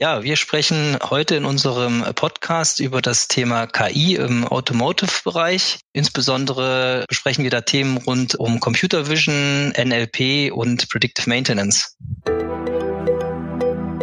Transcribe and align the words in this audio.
Ja, 0.00 0.22
wir 0.22 0.36
sprechen 0.36 0.96
heute 1.10 1.34
in 1.34 1.44
unserem 1.44 2.04
Podcast 2.14 2.78
über 2.78 3.02
das 3.02 3.26
Thema 3.26 3.66
KI 3.66 4.14
im 4.14 4.46
Automotive-Bereich. 4.46 5.80
Insbesondere 5.92 7.04
besprechen 7.08 7.42
wir 7.42 7.50
da 7.50 7.62
Themen 7.62 7.96
rund 7.96 8.36
um 8.36 8.60
Computer 8.60 9.08
Vision, 9.08 9.72
NLP 9.76 10.52
und 10.52 10.88
Predictive 10.88 11.28
Maintenance. 11.28 11.96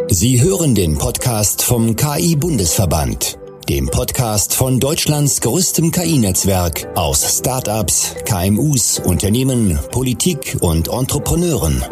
Sie 0.08 0.42
hören 0.42 0.74
den 0.74 0.98
Podcast 0.98 1.62
vom 1.62 1.96
KI-Bundesverband, 1.96 3.38
dem 3.70 3.88
Podcast 3.88 4.54
von 4.54 4.78
Deutschlands 4.78 5.40
größtem 5.40 5.92
KI-Netzwerk 5.92 6.88
aus 6.94 7.38
Startups, 7.38 8.16
KMUs, 8.26 8.98
Unternehmen, 8.98 9.78
Politik 9.92 10.58
und 10.60 10.88
Entrepreneuren. 10.88 11.82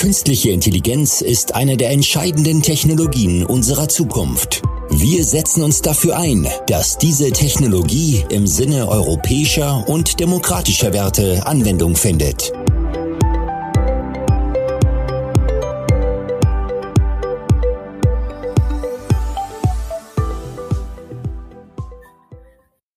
Künstliche 0.00 0.48
Intelligenz 0.48 1.20
ist 1.20 1.54
eine 1.54 1.76
der 1.76 1.90
entscheidenden 1.90 2.62
Technologien 2.62 3.44
unserer 3.44 3.86
Zukunft. 3.86 4.62
Wir 4.88 5.22
setzen 5.24 5.62
uns 5.62 5.82
dafür 5.82 6.16
ein, 6.16 6.48
dass 6.68 6.96
diese 6.96 7.30
Technologie 7.32 8.24
im 8.30 8.46
Sinne 8.46 8.88
europäischer 8.88 9.86
und 9.86 10.18
demokratischer 10.18 10.94
Werte 10.94 11.46
Anwendung 11.46 11.96
findet. 11.96 12.50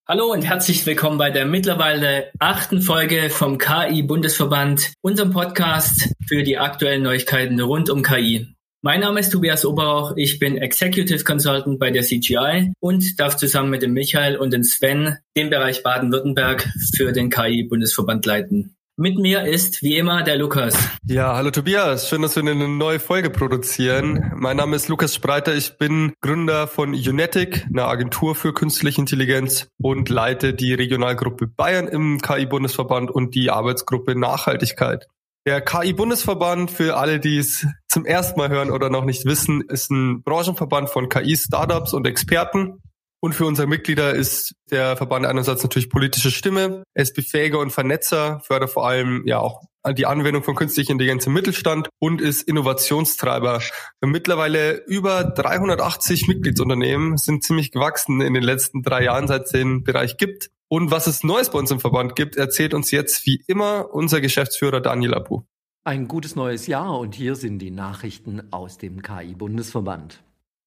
Hallo 0.05 0.33
und 0.33 0.41
herzlich 0.41 0.85
willkommen 0.85 1.17
bei 1.17 1.29
der 1.31 1.45
mittlerweile 1.45 2.29
achten 2.37 2.81
Folge 2.81 3.29
vom 3.29 3.57
KI-Bundesverband, 3.57 4.91
unserem 4.99 5.31
Podcast 5.31 6.13
für 6.27 6.43
die 6.43 6.57
aktuellen 6.57 7.03
Neuigkeiten 7.03 7.57
rund 7.61 7.89
um 7.89 8.03
KI. 8.03 8.53
Mein 8.81 8.99
Name 8.99 9.21
ist 9.21 9.29
Tobias 9.29 9.65
Oberauch, 9.65 10.11
ich 10.17 10.39
bin 10.39 10.57
Executive 10.57 11.23
Consultant 11.23 11.79
bei 11.79 11.89
der 11.89 12.03
CGI 12.03 12.73
und 12.81 13.17
darf 13.17 13.37
zusammen 13.37 13.69
mit 13.69 13.81
dem 13.81 13.93
Michael 13.93 14.35
und 14.35 14.51
dem 14.51 14.65
Sven 14.65 15.19
den 15.37 15.49
Bereich 15.49 15.83
Baden-Württemberg 15.83 16.67
für 16.97 17.13
den 17.13 17.29
KI-Bundesverband 17.29 18.25
leiten. 18.25 18.75
Mit 19.03 19.19
mir 19.19 19.43
ist 19.43 19.83
wie 19.83 19.97
immer 19.97 20.23
der 20.23 20.37
Lukas. 20.37 20.73
Ja, 21.05 21.35
hallo 21.35 21.51
Tobias, 21.51 22.07
schön, 22.07 22.21
dass 22.21 22.37
wir 22.37 22.49
eine 22.49 22.69
neue 22.69 23.01
Folge 23.01 23.29
produzieren. 23.29 24.31
Mein 24.37 24.55
Name 24.55 24.77
ist 24.77 24.87
Lukas 24.87 25.13
Spreiter, 25.13 25.53
ich 25.53 25.77
bin 25.77 26.13
Gründer 26.21 26.67
von 26.67 26.93
Unetic, 26.93 27.65
einer 27.65 27.89
Agentur 27.89 28.33
für 28.33 28.53
künstliche 28.53 29.01
Intelligenz 29.01 29.67
und 29.77 30.07
leite 30.07 30.53
die 30.53 30.73
Regionalgruppe 30.73 31.47
Bayern 31.47 31.89
im 31.89 32.21
KI-Bundesverband 32.21 33.11
und 33.11 33.35
die 33.35 33.51
Arbeitsgruppe 33.51 34.17
Nachhaltigkeit. 34.17 35.09
Der 35.45 35.59
KI-Bundesverband, 35.59 36.71
für 36.71 36.95
alle, 36.95 37.19
die 37.19 37.39
es 37.39 37.67
zum 37.89 38.05
ersten 38.05 38.39
Mal 38.39 38.47
hören 38.47 38.71
oder 38.71 38.89
noch 38.89 39.03
nicht 39.03 39.25
wissen, 39.25 39.59
ist 39.67 39.91
ein 39.91 40.23
Branchenverband 40.23 40.89
von 40.89 41.09
KI-Startups 41.09 41.91
und 41.91 42.07
Experten. 42.07 42.81
Und 43.23 43.35
für 43.35 43.45
unsere 43.45 43.69
Mitglieder 43.69 44.13
ist 44.13 44.53
der 44.69 44.97
Verband 44.97 45.25
einerseits 45.25 45.63
natürlich 45.63 45.89
politische 45.89 46.29
Stimme, 46.29 46.83
ist 46.93 47.15
Befähiger 47.15 47.59
und 47.59 47.71
Vernetzer, 47.71 48.41
fördert 48.41 48.71
vor 48.71 48.85
allem 48.85 49.23
ja 49.25 49.39
auch 49.39 49.61
die 49.95 50.05
Anwendung 50.05 50.43
von 50.43 50.55
künstlicher 50.55 50.91
Intelligenz 50.91 51.25
im 51.25 51.31
Mittelstand 51.31 51.87
und 51.99 52.19
ist 52.19 52.41
Innovationstreiber. 52.41 53.61
Mittlerweile 54.01 54.83
über 54.87 55.23
380 55.23 56.27
Mitgliedsunternehmen 56.27 57.15
sind 57.15 57.45
ziemlich 57.45 57.71
gewachsen 57.71 58.19
in 58.19 58.33
den 58.33 58.43
letzten 58.43 58.83
drei 58.83 59.05
Jahren, 59.05 59.29
seit 59.29 59.45
es 59.45 59.51
den 59.51 59.85
Bereich 59.85 60.17
gibt. 60.17 60.49
Und 60.67 60.91
was 60.91 61.07
es 61.07 61.23
Neues 61.23 61.49
bei 61.49 61.59
uns 61.59 61.71
im 61.71 61.79
Verband 61.79 62.17
gibt, 62.17 62.35
erzählt 62.35 62.73
uns 62.73 62.91
jetzt 62.91 63.25
wie 63.25 63.41
immer 63.47 63.93
unser 63.93 64.19
Geschäftsführer 64.19 64.81
Daniel 64.81 65.13
Abu. 65.13 65.43
Ein 65.85 66.09
gutes 66.09 66.35
neues 66.35 66.67
Jahr 66.67 66.99
und 66.99 67.15
hier 67.15 67.35
sind 67.35 67.59
die 67.59 67.71
Nachrichten 67.71 68.51
aus 68.51 68.77
dem 68.79 69.01
KI-Bundesverband. 69.01 70.21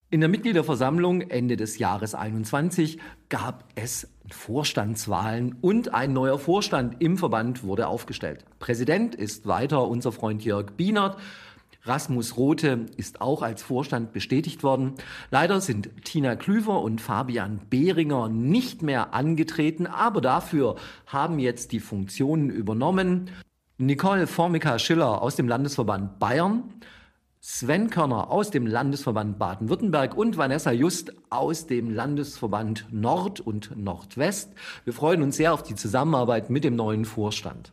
In 0.08 0.20
der 0.20 0.28
Mitgliederversammlung 0.28 1.20
Ende 1.20 1.56
des 1.56 1.78
Jahres 1.78 2.14
21 2.14 3.00
gab 3.28 3.64
es 3.74 4.08
Vorstandswahlen 4.30 5.56
und 5.60 5.94
ein 5.94 6.12
neuer 6.12 6.38
Vorstand 6.38 7.02
im 7.02 7.18
Verband 7.18 7.64
wurde 7.64 7.88
aufgestellt. 7.88 8.44
Präsident 8.60 9.16
ist 9.16 9.48
weiter 9.48 9.88
unser 9.88 10.12
Freund 10.12 10.44
Jörg 10.44 10.70
Bienert. 10.76 11.18
Rasmus 11.82 12.36
Rote 12.36 12.86
ist 12.96 13.20
auch 13.20 13.42
als 13.42 13.64
Vorstand 13.64 14.12
bestätigt 14.12 14.62
worden. 14.62 14.94
Leider 15.32 15.60
sind 15.60 15.90
Tina 16.04 16.36
Klüver 16.36 16.82
und 16.82 17.00
Fabian 17.00 17.62
Behringer 17.68 18.28
nicht 18.28 18.82
mehr 18.82 19.12
angetreten, 19.12 19.88
aber 19.88 20.20
dafür 20.20 20.76
haben 21.06 21.40
jetzt 21.40 21.72
die 21.72 21.80
Funktionen 21.80 22.50
übernommen. 22.50 23.28
Nicole 23.76 24.28
Formica 24.28 24.78
Schiller 24.78 25.20
aus 25.20 25.34
dem 25.34 25.48
Landesverband 25.48 26.20
Bayern, 26.20 26.62
Sven 27.48 27.90
Körner 27.90 28.32
aus 28.32 28.50
dem 28.50 28.66
Landesverband 28.66 29.38
Baden-Württemberg 29.38 30.16
und 30.16 30.36
Vanessa 30.36 30.72
Just 30.72 31.12
aus 31.30 31.68
dem 31.68 31.94
Landesverband 31.94 32.88
Nord 32.90 33.38
und 33.38 33.76
Nordwest. 33.76 34.50
Wir 34.82 34.92
freuen 34.92 35.22
uns 35.22 35.36
sehr 35.36 35.54
auf 35.54 35.62
die 35.62 35.76
Zusammenarbeit 35.76 36.50
mit 36.50 36.64
dem 36.64 36.74
neuen 36.74 37.04
Vorstand. 37.04 37.72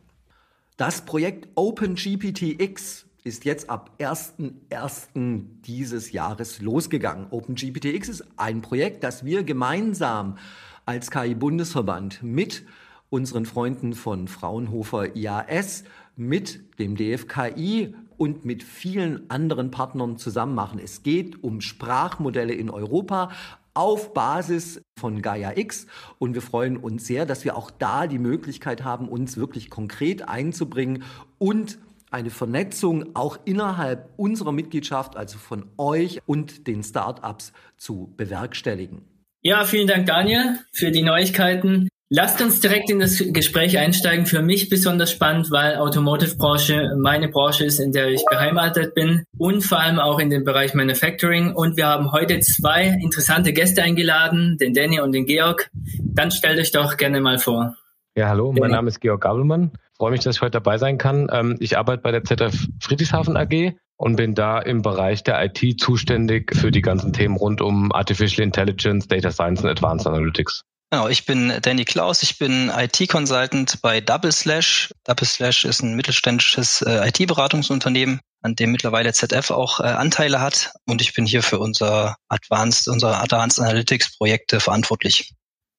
Das 0.76 1.04
Projekt 1.04 1.48
OpenGPTX 1.56 3.06
ist 3.24 3.44
jetzt 3.44 3.68
ab 3.68 3.90
1.1. 3.98 5.42
dieses 5.62 6.12
Jahres 6.12 6.62
losgegangen. 6.62 7.26
OpenGPTX 7.30 8.08
ist 8.08 8.24
ein 8.36 8.62
Projekt, 8.62 9.02
das 9.02 9.24
wir 9.24 9.42
gemeinsam 9.42 10.38
als 10.86 11.10
KI-Bundesverband 11.10 12.22
mit 12.22 12.64
unseren 13.10 13.44
Freunden 13.44 13.94
von 13.94 14.28
Fraunhofer 14.28 15.16
IAS, 15.16 15.82
mit 16.16 16.78
dem 16.78 16.96
DFKI 16.96 17.94
und 18.16 18.44
mit 18.44 18.62
vielen 18.62 19.28
anderen 19.30 19.70
Partnern 19.70 20.16
zusammen 20.16 20.54
machen. 20.54 20.80
Es 20.82 21.02
geht 21.02 21.42
um 21.42 21.60
Sprachmodelle 21.60 22.54
in 22.54 22.70
Europa 22.70 23.30
auf 23.74 24.14
Basis 24.14 24.80
von 24.98 25.20
Gaia 25.20 25.56
X 25.56 25.86
und 26.18 26.34
wir 26.34 26.42
freuen 26.42 26.76
uns 26.76 27.06
sehr, 27.06 27.26
dass 27.26 27.44
wir 27.44 27.56
auch 27.56 27.70
da 27.70 28.06
die 28.06 28.20
Möglichkeit 28.20 28.84
haben, 28.84 29.08
uns 29.08 29.36
wirklich 29.36 29.68
konkret 29.68 30.28
einzubringen 30.28 31.02
und 31.38 31.78
eine 32.10 32.30
Vernetzung 32.30 33.16
auch 33.16 33.38
innerhalb 33.44 34.08
unserer 34.16 34.52
Mitgliedschaft, 34.52 35.16
also 35.16 35.36
von 35.36 35.66
euch 35.76 36.20
und 36.26 36.68
den 36.68 36.84
Startups 36.84 37.52
zu 37.76 38.14
bewerkstelligen. 38.16 39.02
Ja, 39.42 39.64
vielen 39.64 39.88
Dank, 39.88 40.06
Daniel, 40.06 40.60
für 40.72 40.92
die 40.92 41.02
Neuigkeiten. 41.02 41.88
Lasst 42.10 42.42
uns 42.42 42.60
direkt 42.60 42.90
in 42.90 43.00
das 43.00 43.22
Gespräch 43.32 43.78
einsteigen. 43.78 44.26
Für 44.26 44.42
mich 44.42 44.68
besonders 44.68 45.10
spannend, 45.10 45.50
weil 45.50 45.76
Automotive-Branche 45.76 46.96
meine 46.98 47.28
Branche 47.28 47.64
ist, 47.64 47.80
in 47.80 47.92
der 47.92 48.08
ich 48.08 48.22
beheimatet 48.28 48.94
bin 48.94 49.24
und 49.38 49.62
vor 49.62 49.80
allem 49.80 49.98
auch 49.98 50.18
in 50.18 50.28
dem 50.28 50.44
Bereich 50.44 50.74
Manufacturing. 50.74 51.54
Und 51.54 51.78
wir 51.78 51.86
haben 51.86 52.12
heute 52.12 52.40
zwei 52.40 52.88
interessante 53.02 53.54
Gäste 53.54 53.82
eingeladen, 53.82 54.58
den 54.60 54.74
Danny 54.74 55.00
und 55.00 55.12
den 55.12 55.24
Georg. 55.24 55.70
Dann 55.98 56.30
stellt 56.30 56.60
euch 56.60 56.72
doch 56.72 56.98
gerne 56.98 57.22
mal 57.22 57.38
vor. 57.38 57.74
Ja, 58.16 58.28
hallo, 58.28 58.52
mein 58.52 58.70
Name 58.70 58.88
ist 58.88 59.00
Georg 59.00 59.22
Gabelmann. 59.22 59.72
freue 59.96 60.12
mich, 60.12 60.20
dass 60.20 60.36
ich 60.36 60.42
heute 60.42 60.52
dabei 60.52 60.76
sein 60.76 60.98
kann. 60.98 61.28
Ähm, 61.32 61.56
ich 61.58 61.78
arbeite 61.78 62.02
bei 62.02 62.12
der 62.12 62.22
ZF 62.22 62.68
Friedrichshafen 62.80 63.36
AG 63.36 63.72
und 63.96 64.16
bin 64.16 64.34
da 64.34 64.60
im 64.60 64.82
Bereich 64.82 65.24
der 65.24 65.42
IT 65.42 65.80
zuständig 65.80 66.54
für 66.54 66.70
die 66.70 66.82
ganzen 66.82 67.14
Themen 67.14 67.36
rund 67.36 67.62
um 67.62 67.92
Artificial 67.92 68.44
Intelligence, 68.44 69.08
Data 69.08 69.30
Science 69.30 69.62
und 69.62 69.70
Advanced 69.70 70.06
Analytics. 70.06 70.64
Genau, 70.94 71.08
ich 71.08 71.26
bin 71.26 71.52
Danny 71.60 71.84
Klaus, 71.84 72.22
ich 72.22 72.38
bin 72.38 72.70
IT-Consultant 72.72 73.82
bei 73.82 74.00
Double 74.00 74.30
Slash. 74.30 74.94
Double 75.02 75.26
Slash 75.26 75.64
ist 75.64 75.82
ein 75.82 75.94
mittelständisches 75.94 76.82
äh, 76.82 77.08
IT-Beratungsunternehmen, 77.08 78.20
an 78.42 78.54
dem 78.54 78.70
mittlerweile 78.70 79.12
ZF 79.12 79.50
auch 79.50 79.80
äh, 79.80 79.88
Anteile 79.88 80.40
hat 80.40 80.70
und 80.86 81.02
ich 81.02 81.12
bin 81.12 81.26
hier 81.26 81.42
für 81.42 81.58
unser 81.58 82.14
Advanced, 82.28 82.86
unsere 82.86 83.18
Advanced 83.18 83.58
Analytics 83.58 84.16
Projekte 84.18 84.60
verantwortlich. 84.60 85.32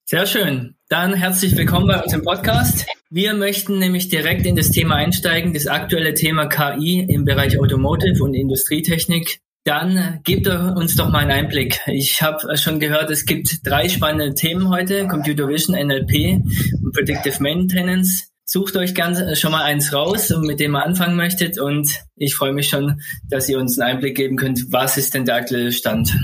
Sehr 0.03 0.25
schön. 0.25 0.75
Dann 0.89 1.13
herzlich 1.13 1.55
willkommen 1.55 1.87
bei 1.87 2.03
uns 2.03 2.11
im 2.11 2.23
Podcast. 2.23 2.85
Wir 3.09 3.35
möchten 3.35 3.79
nämlich 3.79 4.09
direkt 4.09 4.45
in 4.45 4.57
das 4.57 4.69
Thema 4.69 4.95
einsteigen, 4.95 5.53
das 5.53 5.67
aktuelle 5.67 6.13
Thema 6.13 6.47
KI 6.47 6.99
im 7.07 7.23
Bereich 7.23 7.57
Automotive 7.57 8.21
und 8.21 8.33
Industrietechnik. 8.33 9.39
Dann 9.65 10.19
gebt 10.23 10.47
uns 10.47 10.95
doch 10.95 11.09
mal 11.09 11.19
einen 11.19 11.31
Einblick. 11.31 11.81
Ich 11.87 12.21
habe 12.21 12.55
schon 12.55 12.79
gehört, 12.79 13.09
es 13.09 13.25
gibt 13.25 13.65
drei 13.65 13.89
spannende 13.89 14.35
Themen 14.35 14.69
heute. 14.69 15.07
Computer 15.07 15.47
Vision, 15.47 15.75
NLP 15.75 16.39
und 16.83 16.93
Predictive 16.93 17.41
Maintenance. 17.41 18.29
Sucht 18.45 18.77
euch 18.77 18.93
ganz 18.93 19.39
schon 19.39 19.51
mal 19.51 19.63
eins 19.63 19.91
raus, 19.91 20.31
mit 20.39 20.59
dem 20.59 20.75
ihr 20.75 20.85
anfangen 20.85 21.15
möchtet. 21.15 21.59
Und 21.59 22.03
ich 22.15 22.35
freue 22.35 22.53
mich 22.53 22.69
schon, 22.69 23.01
dass 23.27 23.49
ihr 23.49 23.57
uns 23.57 23.79
einen 23.79 23.95
Einblick 23.95 24.15
geben 24.15 24.35
könnt. 24.37 24.71
Was 24.71 24.97
ist 24.97 25.15
denn 25.15 25.25
der 25.25 25.37
aktuelle 25.37 25.71
Stand? 25.71 26.15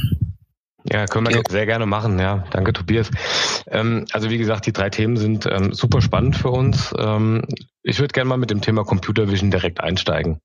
Ja, 0.92 1.08
können 1.08 1.28
wir 1.28 1.42
sehr 1.50 1.66
gerne 1.66 1.88
machen. 1.88 2.20
Ja, 2.20 2.44
danke, 2.52 2.74
Tobias. 2.74 3.10
Ähm, 3.72 4.06
also 4.12 4.30
wie 4.30 4.38
gesagt, 4.38 4.68
die 4.68 4.74
drei 4.74 4.92
Themen 4.92 5.18
sind 5.18 5.48
ähm, 5.48 5.74
super 5.74 6.02
spannend 6.02 6.36
für 6.36 6.52
uns. 6.52 6.94
Ähm, 6.96 7.42
ich 7.82 8.00
würde 8.00 8.14
gerne 8.14 8.30
mal 8.30 8.38
mit 8.38 8.52
dem 8.52 8.62
Thema 8.62 8.84
Computer 8.84 9.32
Vision 9.32 9.50
direkt 9.50 9.82
einsteigen. 9.82 10.40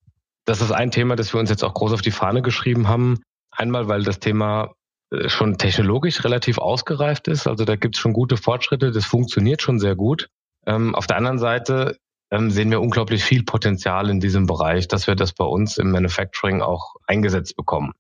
Das 0.47 0.61
ist 0.61 0.71
ein 0.71 0.91
Thema, 0.91 1.17
das 1.17 1.35
wir 1.35 1.41
uns 1.41 1.51
jetzt 1.51 1.65
auch 1.65 1.75
groß 1.75 1.93
auf 1.93 2.03
die 2.03 2.13
Fahne 2.13 2.41
geschrieben 2.41 2.89
haben. 2.89 3.21
Einmal, 3.51 3.89
weil 3.89 4.05
das 4.05 4.21
Thema 4.21 4.75
äh, 5.11 5.29
schon 5.29 5.59
technologisch 5.59 6.25
relativ 6.25 6.59
ausgereift 6.59 7.29
ist. 7.29 7.47
Also 7.47 7.65
da 7.65 7.77
gibt 7.77 7.97
es 7.97 8.01
schon 8.01 8.13
gute 8.13 8.37
Fortschritte, 8.37 8.93
das 8.93 9.05
funktioniert 9.05 9.61
schon 9.61 9.79
sehr 9.79 9.97
gut. 9.97 10.29
Ähm, 10.67 10.95
auf 10.95 11.07
der 11.07 11.17
anderen 11.17 11.39
Seite 11.39 11.99
ähm, 12.31 12.51
sehen 12.51 12.71
wir 12.71 12.81
unglaublich 12.81 13.25
viel 13.25 13.45
Potenzial 13.45 14.09
in 14.09 14.21
diesem 14.21 14.47
Bereich, 14.47 14.89
dass 14.89 15.07
wir 15.07 15.17
das 15.17 15.33
bei 15.33 15.45
uns 15.45 15.79
im 15.79 15.91
Manufacturing 15.91 16.63
auch 16.63 16.95
eingesetzt 17.07 17.57
bekommen. 17.57 17.93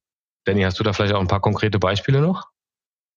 Danny, 0.44 0.62
hast 0.62 0.78
du 0.78 0.84
da 0.84 0.92
vielleicht 0.92 1.14
auch 1.14 1.20
ein 1.20 1.28
paar 1.28 1.40
konkrete 1.40 1.78
Beispiele 1.78 2.20
noch? 2.20 2.48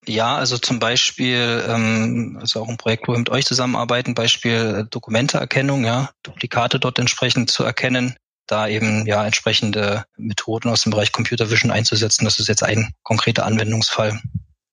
Ja, 0.06 0.36
also 0.36 0.56
zum 0.56 0.78
Beispiel, 0.78 1.62
ähm, 1.68 2.38
also 2.40 2.62
auch 2.62 2.68
ein 2.68 2.78
Projekt, 2.78 3.06
wo 3.06 3.12
wir 3.12 3.18
mit 3.18 3.28
euch 3.28 3.44
zusammenarbeiten, 3.44 4.14
Beispiel 4.14 4.80
äh, 4.80 4.84
Dokumenteerkennung, 4.88 5.84
ja, 5.84 6.10
Duplikate 6.22 6.80
dort 6.80 6.98
entsprechend 6.98 7.50
zu 7.50 7.64
erkennen, 7.64 8.16
da 8.50 8.68
eben 8.68 9.06
ja 9.06 9.24
entsprechende 9.24 10.04
Methoden 10.16 10.68
aus 10.68 10.82
dem 10.82 10.90
Bereich 10.90 11.12
Computer 11.12 11.50
Vision 11.50 11.70
einzusetzen. 11.70 12.24
Das 12.24 12.38
ist 12.38 12.48
jetzt 12.48 12.62
ein 12.62 12.92
konkreter 13.02 13.46
Anwendungsfall. 13.46 14.20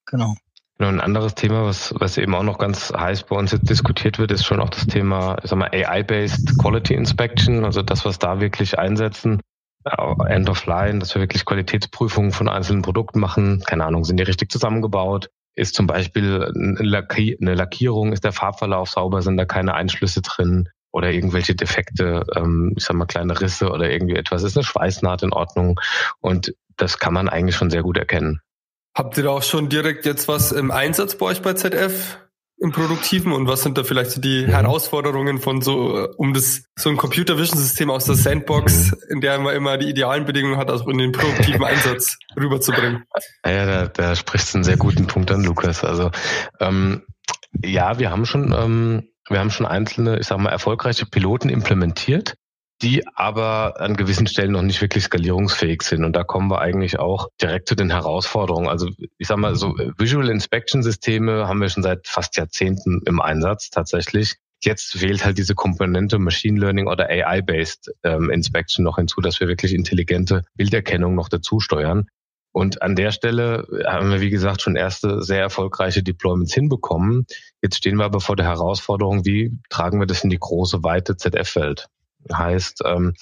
Genau. 0.05 0.35
Genau, 0.77 0.91
ein 0.91 1.01
anderes 1.01 1.33
Thema, 1.33 1.65
was, 1.65 1.93
was 1.97 2.17
eben 2.17 2.35
auch 2.35 2.43
noch 2.43 2.59
ganz 2.59 2.93
heiß 2.95 3.23
bei 3.23 3.35
uns 3.35 3.51
jetzt 3.51 3.67
diskutiert 3.69 4.19
wird, 4.19 4.31
ist 4.31 4.45
schon 4.45 4.59
auch 4.59 4.69
das 4.69 4.85
Thema, 4.85 5.37
ich 5.43 5.49
sag 5.49 5.57
mal, 5.57 5.71
AI-based 5.73 6.59
Quality 6.59 6.93
Inspection, 6.93 7.65
also 7.65 7.81
das, 7.81 8.05
was 8.05 8.19
da 8.19 8.39
wirklich 8.39 8.77
einsetzen, 8.77 9.41
End 10.27 10.49
of 10.49 10.65
Line, 10.67 10.99
dass 10.99 11.15
wir 11.15 11.21
wirklich 11.21 11.45
Qualitätsprüfungen 11.45 12.31
von 12.31 12.47
einzelnen 12.47 12.83
Produkten 12.83 13.19
machen. 13.19 13.63
Keine 13.65 13.85
Ahnung, 13.85 14.03
sind 14.03 14.17
die 14.17 14.23
richtig 14.23 14.51
zusammengebaut? 14.51 15.29
Ist 15.55 15.73
zum 15.73 15.87
Beispiel 15.87 16.51
eine 16.53 17.55
Lackierung, 17.55 18.13
ist 18.13 18.23
der 18.23 18.33
Farbverlauf 18.33 18.89
sauber, 18.89 19.23
sind 19.23 19.37
da 19.37 19.45
keine 19.45 19.73
Einschlüsse 19.73 20.21
drin 20.21 20.69
oder 20.97 21.11
irgendwelche 21.11 21.53
Defekte, 21.53 22.25
ähm, 22.35 22.73
ich 22.75 22.83
sag 22.83 22.95
mal 22.95 23.05
kleine 23.05 23.39
Risse 23.39 23.69
oder 23.69 23.91
irgendwie 23.91 24.15
etwas, 24.15 24.41
ist 24.41 24.57
eine 24.57 24.63
Schweißnaht 24.63 25.21
in 25.21 25.31
Ordnung 25.31 25.79
und 26.19 26.55
das 26.75 26.97
kann 26.97 27.13
man 27.13 27.29
eigentlich 27.29 27.55
schon 27.55 27.69
sehr 27.69 27.83
gut 27.83 27.97
erkennen. 27.97 28.41
Habt 28.95 29.15
ihr 29.17 29.23
da 29.23 29.29
auch 29.29 29.43
schon 29.43 29.69
direkt 29.69 30.07
jetzt 30.07 30.27
was 30.27 30.51
im 30.51 30.71
Einsatz 30.71 31.15
bei 31.15 31.27
euch 31.27 31.43
bei 31.43 31.53
ZF? 31.53 32.17
im 32.59 32.71
Produktiven 32.71 33.33
und 33.33 33.47
was 33.47 33.61
sind 33.61 33.77
da 33.77 33.83
vielleicht 33.83 34.09
so 34.09 34.19
die 34.19 34.43
mhm. 34.43 34.49
Herausforderungen 34.49 35.37
von 35.37 35.61
so, 35.61 36.05
äh, 36.05 36.07
um 36.17 36.33
das, 36.33 36.63
so 36.75 36.89
ein 36.89 36.97
Computer 36.97 37.37
Vision 37.37 37.59
System 37.59 37.91
aus 37.91 38.05
der 38.05 38.15
Sandbox, 38.15 38.91
mhm. 38.91 38.97
in 39.09 39.21
der 39.21 39.37
man 39.37 39.55
immer 39.55 39.77
die 39.77 39.87
idealen 39.87 40.25
Bedingungen 40.25 40.57
hat, 40.57 40.71
also 40.71 40.89
in 40.89 40.97
den 40.97 41.11
produktiven 41.11 41.63
Einsatz 41.63 42.17
rüberzubringen? 42.35 43.03
Ja, 43.45 43.65
da, 43.65 43.87
da 43.87 44.15
sprichst 44.15 44.53
du 44.53 44.57
einen 44.57 44.63
sehr 44.63 44.77
guten 44.77 45.05
Punkt 45.05 45.29
an, 45.29 45.43
Lukas. 45.43 45.83
Also, 45.83 46.09
ähm, 46.59 47.03
ja, 47.63 47.99
wir 47.99 48.09
haben 48.09 48.25
schon, 48.25 48.53
ähm, 48.57 49.07
wir 49.29 49.39
haben 49.39 49.51
schon 49.51 49.65
einzelne, 49.65 50.19
ich 50.19 50.27
sag 50.27 50.37
mal, 50.37 50.49
erfolgreiche 50.49 51.05
Piloten 51.05 51.49
implementiert 51.49 52.35
die 52.81 53.03
aber 53.15 53.81
an 53.81 53.97
gewissen 53.97 54.27
Stellen 54.27 54.51
noch 54.51 54.61
nicht 54.61 54.81
wirklich 54.81 55.05
skalierungsfähig 55.05 55.81
sind. 55.81 56.03
Und 56.05 56.15
da 56.15 56.23
kommen 56.23 56.49
wir 56.49 56.61
eigentlich 56.61 56.99
auch 56.99 57.29
direkt 57.41 57.67
zu 57.67 57.75
den 57.75 57.89
Herausforderungen. 57.89 58.67
Also 58.67 58.89
ich 59.17 59.27
sage 59.27 59.41
mal, 59.41 59.55
so 59.55 59.75
Visual 59.97 60.29
Inspection 60.29 60.83
Systeme 60.83 61.47
haben 61.47 61.59
wir 61.59 61.69
schon 61.69 61.83
seit 61.83 62.07
fast 62.07 62.37
Jahrzehnten 62.37 63.01
im 63.05 63.19
Einsatz 63.19 63.71
tatsächlich. 63.71 64.35
Jetzt 64.63 65.01
wählt 65.01 65.23
halt 65.23 65.37
diese 65.37 65.55
Komponente 65.55 66.19
Machine 66.19 66.59
Learning 66.59 66.87
oder 66.87 67.09
AI-based 67.09 67.91
ähm, 68.03 68.29
Inspection 68.29 68.83
noch 68.83 68.97
hinzu, 68.97 69.21
dass 69.21 69.39
wir 69.39 69.47
wirklich 69.47 69.73
intelligente 69.73 70.43
Bilderkennung 70.55 71.15
noch 71.15 71.29
dazu 71.29 71.59
steuern. 71.59 72.07
Und 72.57 72.81
an 72.81 72.95
der 72.95 73.11
Stelle 73.11 73.67
haben 73.85 74.09
wir, 74.09 74.19
wie 74.19 74.31
gesagt, 74.31 74.63
schon 74.63 74.75
erste 74.75 75.21
sehr 75.21 75.41
erfolgreiche 75.41 76.01
Deployments 76.01 76.55
hinbekommen. 76.55 77.27
Jetzt 77.61 77.77
stehen 77.77 77.97
wir 77.97 78.05
aber 78.05 78.19
vor 78.19 78.35
der 78.35 78.47
Herausforderung, 78.47 79.25
wie 79.25 79.59
tragen 79.69 79.99
wir 79.99 80.07
das 80.07 80.23
in 80.23 80.31
die 80.31 80.39
große, 80.39 80.83
weite 80.83 81.17
ZF-Welt? 81.17 81.85
Heißt, 82.33 82.81
ähm, 82.83 83.13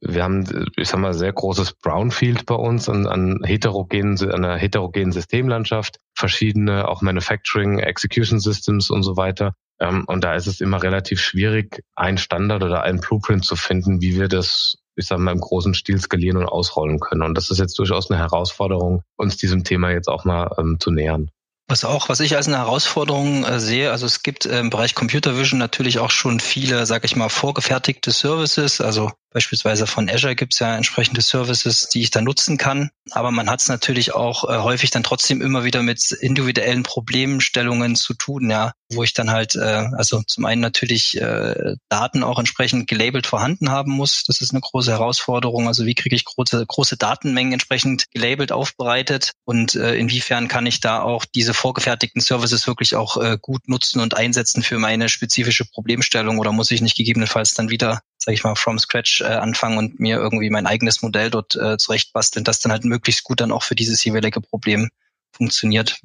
wir 0.00 0.22
haben, 0.22 0.68
ich 0.76 0.88
sag 0.88 1.00
mal, 1.00 1.14
sehr 1.14 1.32
großes 1.32 1.72
Brownfield 1.82 2.46
bei 2.46 2.54
uns 2.54 2.88
an, 2.88 3.08
an 3.08 3.40
heterogenen, 3.42 4.16
an 4.20 4.44
einer 4.44 4.56
heterogenen 4.56 5.10
Systemlandschaft, 5.10 5.98
verschiedene 6.14 6.86
auch 6.86 7.02
Manufacturing, 7.02 7.80
Execution 7.80 8.38
Systems 8.38 8.88
und 8.88 9.02
so 9.02 9.16
weiter. 9.16 9.56
Ähm, 9.80 10.04
und 10.06 10.22
da 10.22 10.36
ist 10.36 10.46
es 10.46 10.60
immer 10.60 10.80
relativ 10.80 11.20
schwierig, 11.20 11.82
ein 11.96 12.18
Standard 12.18 12.62
oder 12.62 12.84
ein 12.84 13.00
Blueprint 13.00 13.44
zu 13.44 13.56
finden, 13.56 14.00
wie 14.00 14.16
wir 14.16 14.28
das, 14.28 14.76
ich 14.96 15.06
sag 15.06 15.18
mal, 15.18 15.32
im 15.32 15.40
großen 15.40 15.74
Stil 15.74 16.00
skalieren 16.00 16.36
und 16.36 16.46
ausrollen 16.46 17.00
können. 17.00 17.22
Und 17.22 17.34
das 17.34 17.50
ist 17.50 17.58
jetzt 17.58 17.78
durchaus 17.78 18.10
eine 18.10 18.18
Herausforderung, 18.18 19.02
uns 19.16 19.36
diesem 19.36 19.64
Thema 19.64 19.90
jetzt 19.90 20.08
auch 20.08 20.24
mal 20.24 20.50
ähm, 20.58 20.78
zu 20.80 20.90
nähern. 20.90 21.30
Was 21.68 21.84
auch, 21.84 22.08
was 22.08 22.18
ich 22.18 22.34
als 22.34 22.48
eine 22.48 22.58
Herausforderung 22.58 23.44
äh, 23.44 23.60
sehe, 23.60 23.92
also 23.92 24.04
es 24.04 24.24
gibt 24.24 24.44
äh, 24.44 24.58
im 24.58 24.70
Bereich 24.70 24.96
Computer 24.96 25.38
Vision 25.38 25.58
natürlich 25.60 26.00
auch 26.00 26.10
schon 26.10 26.40
viele, 26.40 26.84
sage 26.84 27.06
ich 27.06 27.14
mal, 27.14 27.28
vorgefertigte 27.28 28.10
Services. 28.10 28.80
Also 28.80 29.12
Beispielsweise 29.32 29.86
von 29.86 30.10
Azure 30.10 30.34
gibt 30.34 30.54
es 30.54 30.58
ja 30.58 30.76
entsprechende 30.76 31.20
Services, 31.20 31.88
die 31.88 32.02
ich 32.02 32.10
da 32.10 32.20
nutzen 32.20 32.58
kann. 32.58 32.90
Aber 33.12 33.30
man 33.30 33.48
hat 33.48 33.60
es 33.60 33.68
natürlich 33.68 34.12
auch 34.14 34.48
äh, 34.48 34.58
häufig 34.58 34.90
dann 34.90 35.04
trotzdem 35.04 35.40
immer 35.40 35.64
wieder 35.64 35.82
mit 35.82 36.10
individuellen 36.10 36.82
Problemstellungen 36.82 37.94
zu 37.94 38.14
tun, 38.14 38.50
ja, 38.50 38.72
wo 38.92 39.04
ich 39.04 39.14
dann 39.14 39.30
halt, 39.30 39.54
äh, 39.54 39.86
also 39.96 40.22
zum 40.26 40.44
einen 40.44 40.60
natürlich 40.60 41.20
äh, 41.20 41.76
Daten 41.88 42.24
auch 42.24 42.38
entsprechend 42.40 42.88
gelabelt 42.88 43.26
vorhanden 43.26 43.70
haben 43.70 43.92
muss. 43.92 44.24
Das 44.24 44.40
ist 44.40 44.50
eine 44.50 44.60
große 44.60 44.90
Herausforderung. 44.90 45.68
Also 45.68 45.86
wie 45.86 45.94
kriege 45.94 46.16
ich 46.16 46.24
große, 46.24 46.64
große 46.66 46.96
Datenmengen 46.96 47.52
entsprechend 47.52 48.10
gelabelt 48.10 48.50
aufbereitet 48.50 49.32
und 49.44 49.76
äh, 49.76 49.94
inwiefern 49.94 50.48
kann 50.48 50.66
ich 50.66 50.80
da 50.80 51.02
auch 51.02 51.24
diese 51.24 51.54
vorgefertigten 51.54 52.20
Services 52.20 52.66
wirklich 52.66 52.96
auch 52.96 53.16
äh, 53.16 53.38
gut 53.40 53.68
nutzen 53.68 54.00
und 54.00 54.16
einsetzen 54.16 54.62
für 54.62 54.78
meine 54.78 55.08
spezifische 55.08 55.64
Problemstellung 55.64 56.38
oder 56.38 56.52
muss 56.52 56.70
ich 56.70 56.80
nicht 56.80 56.96
gegebenenfalls 56.96 57.54
dann 57.54 57.70
wieder 57.70 58.00
sage 58.20 58.34
ich 58.34 58.44
mal, 58.44 58.54
from 58.54 58.78
scratch 58.78 59.22
äh, 59.22 59.24
anfangen 59.24 59.78
und 59.78 59.98
mir 59.98 60.18
irgendwie 60.18 60.50
mein 60.50 60.66
eigenes 60.66 61.02
Modell 61.02 61.30
dort 61.30 61.56
äh, 61.56 61.78
zurechtbasteln, 61.78 62.44
das 62.44 62.60
dann 62.60 62.70
halt 62.70 62.84
möglichst 62.84 63.24
gut 63.24 63.40
dann 63.40 63.50
auch 63.50 63.62
für 63.62 63.74
dieses 63.74 64.04
jeweilige 64.04 64.40
Problem 64.40 64.90
funktioniert. 65.32 66.00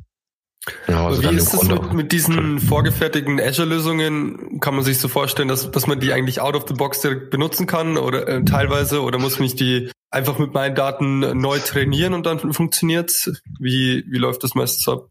Genau, 0.87 1.07
also 1.07 1.21
Wie 1.21 1.35
ist 1.35 1.53
es 1.53 1.63
mit, 1.63 1.93
mit 1.93 2.11
diesen 2.11 2.59
vorgefertigten 2.59 3.39
Azure-Lösungen? 3.39 4.59
Kann 4.61 4.75
man 4.75 4.83
sich 4.83 4.97
so 4.97 5.07
vorstellen, 5.07 5.47
dass, 5.47 5.69
dass 5.69 5.85
man 5.85 5.99
die 5.99 6.11
eigentlich 6.11 6.41
out 6.41 6.55
of 6.55 6.65
the 6.67 6.73
box 6.73 7.01
direkt 7.01 7.29
benutzen 7.29 7.67
kann 7.67 7.97
oder 7.97 8.27
äh, 8.27 8.43
teilweise 8.45 9.01
oder 9.01 9.19
muss 9.19 9.37
man 9.37 9.49
die 9.49 9.91
einfach 10.09 10.39
mit 10.39 10.53
meinen 10.53 10.73
Daten 10.73 11.19
neu 11.37 11.59
trainieren 11.59 12.13
und 12.13 12.25
dann 12.25 12.53
funktioniert's? 12.53 13.31
Wie, 13.59 14.05
wie 14.07 14.17
läuft 14.17 14.43
das 14.43 14.55
meistens 14.55 14.87
ab? 14.87 15.09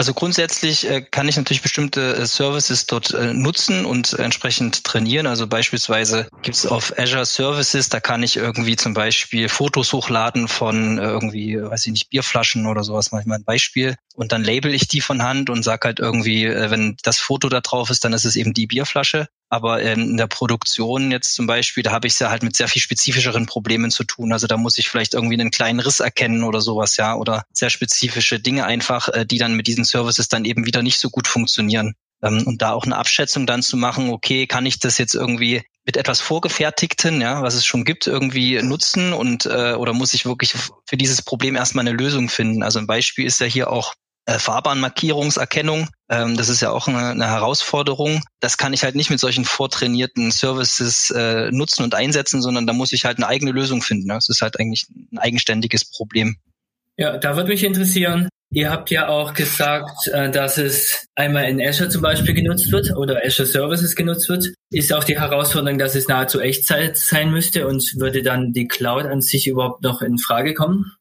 Also 0.00 0.14
grundsätzlich 0.14 0.88
äh, 0.88 1.02
kann 1.02 1.28
ich 1.28 1.36
natürlich 1.36 1.60
bestimmte 1.60 2.16
äh, 2.16 2.24
Services 2.24 2.86
dort 2.86 3.12
äh, 3.12 3.34
nutzen 3.34 3.84
und 3.84 4.14
entsprechend 4.14 4.82
trainieren. 4.82 5.26
Also 5.26 5.46
beispielsweise 5.46 6.26
gibt 6.40 6.56
es 6.56 6.64
auf 6.64 6.98
Azure 6.98 7.26
Services, 7.26 7.90
da 7.90 8.00
kann 8.00 8.22
ich 8.22 8.38
irgendwie 8.38 8.76
zum 8.76 8.94
Beispiel 8.94 9.50
Fotos 9.50 9.92
hochladen 9.92 10.48
von 10.48 10.96
irgendwie, 10.96 11.62
weiß 11.62 11.84
ich 11.84 11.92
nicht, 11.92 12.08
Bierflaschen 12.08 12.64
oder 12.64 12.82
sowas, 12.82 13.12
manchmal 13.12 13.40
ein 13.40 13.44
Beispiel. 13.44 13.94
Und 14.14 14.32
dann 14.32 14.42
label 14.42 14.72
ich 14.72 14.88
die 14.88 15.02
von 15.02 15.22
Hand 15.22 15.50
und 15.50 15.64
sag 15.64 15.84
halt 15.84 15.98
irgendwie, 15.98 16.48
wenn 16.48 16.96
das 17.02 17.18
Foto 17.18 17.50
da 17.50 17.60
drauf 17.60 17.90
ist, 17.90 18.02
dann 18.02 18.14
ist 18.14 18.24
es 18.24 18.36
eben 18.36 18.54
die 18.54 18.66
Bierflasche. 18.66 19.28
Aber 19.50 19.82
in 19.82 20.16
der 20.16 20.28
Produktion 20.28 21.10
jetzt 21.10 21.34
zum 21.34 21.48
Beispiel, 21.48 21.82
da 21.82 21.90
habe 21.90 22.06
ich 22.06 22.12
es 22.12 22.20
ja 22.20 22.30
halt 22.30 22.44
mit 22.44 22.54
sehr 22.54 22.68
viel 22.68 22.80
spezifischeren 22.80 23.46
Problemen 23.46 23.90
zu 23.90 24.04
tun. 24.04 24.32
Also 24.32 24.46
da 24.46 24.56
muss 24.56 24.78
ich 24.78 24.88
vielleicht 24.88 25.12
irgendwie 25.12 25.38
einen 25.38 25.50
kleinen 25.50 25.80
Riss 25.80 25.98
erkennen 25.98 26.44
oder 26.44 26.60
sowas, 26.60 26.96
ja, 26.96 27.16
oder 27.16 27.42
sehr 27.52 27.68
spezifische 27.68 28.38
Dinge 28.38 28.64
einfach, 28.64 29.08
äh, 29.08 29.26
die 29.26 29.38
dann 29.38 29.56
mit 29.56 29.66
diesen 29.66 29.84
Services 29.84 30.28
dann 30.28 30.44
eben 30.44 30.66
wieder 30.66 30.82
nicht 30.82 31.00
so 31.00 31.10
gut 31.10 31.26
funktionieren. 31.26 31.94
Ähm, 32.22 32.46
und 32.46 32.62
da 32.62 32.72
auch 32.72 32.84
eine 32.84 32.96
Abschätzung 32.96 33.44
dann 33.44 33.62
zu 33.62 33.76
machen, 33.76 34.10
okay, 34.10 34.46
kann 34.46 34.66
ich 34.66 34.78
das 34.78 34.98
jetzt 34.98 35.14
irgendwie 35.14 35.62
mit 35.84 35.96
etwas 35.96 36.20
Vorgefertigten, 36.20 37.20
ja, 37.20 37.42
was 37.42 37.54
es 37.54 37.66
schon 37.66 37.84
gibt, 37.84 38.06
irgendwie 38.06 38.62
nutzen 38.62 39.12
und 39.12 39.46
äh, 39.46 39.72
oder 39.72 39.94
muss 39.94 40.14
ich 40.14 40.26
wirklich 40.26 40.54
für 40.86 40.96
dieses 40.96 41.22
Problem 41.22 41.56
erstmal 41.56 41.86
eine 41.88 41.96
Lösung 41.96 42.28
finden? 42.28 42.62
Also 42.62 42.78
ein 42.78 42.86
Beispiel 42.86 43.26
ist 43.26 43.40
ja 43.40 43.46
hier 43.46 43.70
auch 43.70 43.94
äh, 44.26 44.38
Fahrbahnmarkierungserkennung. 44.38 45.88
Ähm, 46.08 46.36
das 46.36 46.48
ist 46.48 46.60
ja 46.60 46.70
auch 46.70 46.88
eine, 46.88 47.10
eine, 47.10 47.26
Herausforderung. 47.26 48.22
Das 48.40 48.58
kann 48.58 48.72
ich 48.72 48.84
halt 48.84 48.94
nicht 48.94 49.10
mit 49.10 49.20
solchen 49.20 49.44
vortrainierten 49.44 50.30
Services 50.30 51.10
äh, 51.10 51.50
nutzen 51.50 51.82
und 51.82 51.94
einsetzen, 51.94 52.42
sondern 52.42 52.66
da 52.66 52.72
muss 52.72 52.92
ich 52.92 53.04
halt 53.04 53.18
eine 53.18 53.28
eigene 53.28 53.52
Lösung 53.52 53.82
finden. 53.82 54.08
Das 54.08 54.28
ist 54.28 54.42
halt 54.42 54.58
eigentlich 54.58 54.86
ein 55.12 55.18
eigenständiges 55.18 55.90
Problem. 55.90 56.36
Ja, 56.96 57.16
da 57.16 57.36
würde 57.36 57.48
mich 57.48 57.64
interessieren, 57.64 58.28
Ihr 58.52 58.68
habt 58.68 58.90
ja 58.90 59.08
auch 59.08 59.32
gesagt, 59.32 60.08
äh, 60.08 60.28
dass 60.28 60.58
es 60.58 61.06
einmal 61.14 61.44
in 61.44 61.64
Azure 61.64 61.88
zum 61.88 62.02
Beispiel 62.02 62.34
genutzt 62.34 62.72
wird 62.72 62.90
oder 62.96 63.24
Azure 63.24 63.46
Services 63.46 63.94
genutzt 63.94 64.28
wird. 64.28 64.52
Ist 64.70 64.92
auch 64.92 65.04
die 65.04 65.20
Herausforderung, 65.20 65.78
dass 65.78 65.94
es 65.94 66.08
nahezu 66.08 66.40
Echtzeit 66.40 66.96
sein 66.96 67.30
müsste 67.30 67.68
und 67.68 67.84
würde 67.98 68.24
dann 68.24 68.52
die 68.52 68.66
Cloud 68.66 69.04
an 69.04 69.20
sich 69.20 69.46
überhaupt 69.46 69.84
noch 69.84 70.02
in 70.02 70.18
Frage 70.18 70.54
kommen? 70.54 70.96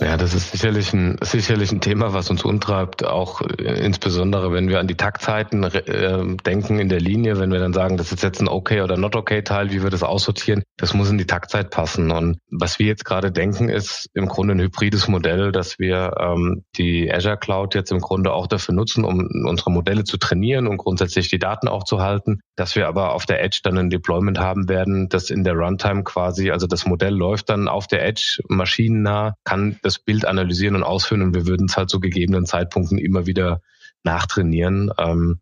Ja, 0.00 0.16
das 0.16 0.32
ist 0.32 0.50
sicherlich 0.50 0.94
ein, 0.94 1.18
sicherlich 1.20 1.70
ein 1.70 1.82
Thema, 1.82 2.14
was 2.14 2.30
uns 2.30 2.42
umtreibt, 2.42 3.04
auch 3.04 3.42
äh, 3.42 3.84
insbesondere, 3.84 4.50
wenn 4.50 4.68
wir 4.68 4.80
an 4.80 4.86
die 4.86 4.96
Taktzeiten 4.96 5.62
äh, 5.62 6.36
denken 6.42 6.78
in 6.78 6.88
der 6.88 7.00
Linie, 7.00 7.38
wenn 7.38 7.52
wir 7.52 7.58
dann 7.58 7.74
sagen, 7.74 7.98
das 7.98 8.10
ist 8.10 8.22
jetzt 8.22 8.40
ein 8.40 8.48
Okay 8.48 8.80
oder 8.80 8.96
Not 8.96 9.14
Okay 9.14 9.42
Teil, 9.42 9.72
wie 9.72 9.82
wir 9.82 9.90
das 9.90 10.02
aussortieren, 10.02 10.62
das 10.78 10.94
muss 10.94 11.10
in 11.10 11.18
die 11.18 11.26
Taktzeit 11.26 11.68
passen. 11.68 12.10
Und 12.12 12.38
was 12.50 12.78
wir 12.78 12.86
jetzt 12.86 13.04
gerade 13.04 13.30
denken, 13.30 13.68
ist 13.68 14.08
im 14.14 14.26
Grunde 14.26 14.54
ein 14.54 14.60
hybrides 14.60 15.06
Modell, 15.06 15.52
dass 15.52 15.78
wir 15.78 16.14
ähm, 16.18 16.64
die 16.78 17.12
Azure 17.12 17.36
Cloud 17.36 17.74
jetzt 17.74 17.92
im 17.92 18.00
Grunde 18.00 18.32
auch 18.32 18.46
dafür 18.46 18.74
nutzen, 18.74 19.04
um 19.04 19.28
unsere 19.46 19.70
Modelle 19.70 20.04
zu 20.04 20.16
trainieren 20.16 20.66
und 20.66 20.78
grundsätzlich 20.78 21.28
die 21.28 21.38
Daten 21.38 21.68
auch 21.68 21.84
zu 21.84 22.00
halten, 22.00 22.40
dass 22.56 22.74
wir 22.74 22.88
aber 22.88 23.12
auf 23.12 23.26
der 23.26 23.44
Edge 23.44 23.60
dann 23.62 23.76
ein 23.76 23.90
Deployment 23.90 24.38
haben 24.38 24.66
werden, 24.70 25.10
das 25.10 25.28
in 25.28 25.44
der 25.44 25.54
Runtime 25.54 26.04
quasi, 26.04 26.50
also 26.50 26.66
das 26.66 26.86
Modell 26.86 27.14
läuft 27.14 27.50
dann 27.50 27.68
auf 27.68 27.86
der 27.86 28.02
Edge 28.06 28.40
maschinennah, 28.48 29.34
kann 29.44 29.74
das 29.84 29.98
Bild 29.98 30.24
analysieren 30.24 30.76
und 30.76 30.82
ausführen 30.82 31.22
und 31.22 31.34
wir 31.34 31.46
würden 31.46 31.66
es 31.66 31.76
halt 31.76 31.90
zu 31.90 32.00
gegebenen 32.00 32.46
Zeitpunkten 32.46 32.98
immer 32.98 33.26
wieder 33.26 33.60
nachtrainieren, 34.02 34.90
ähm, 34.98 35.40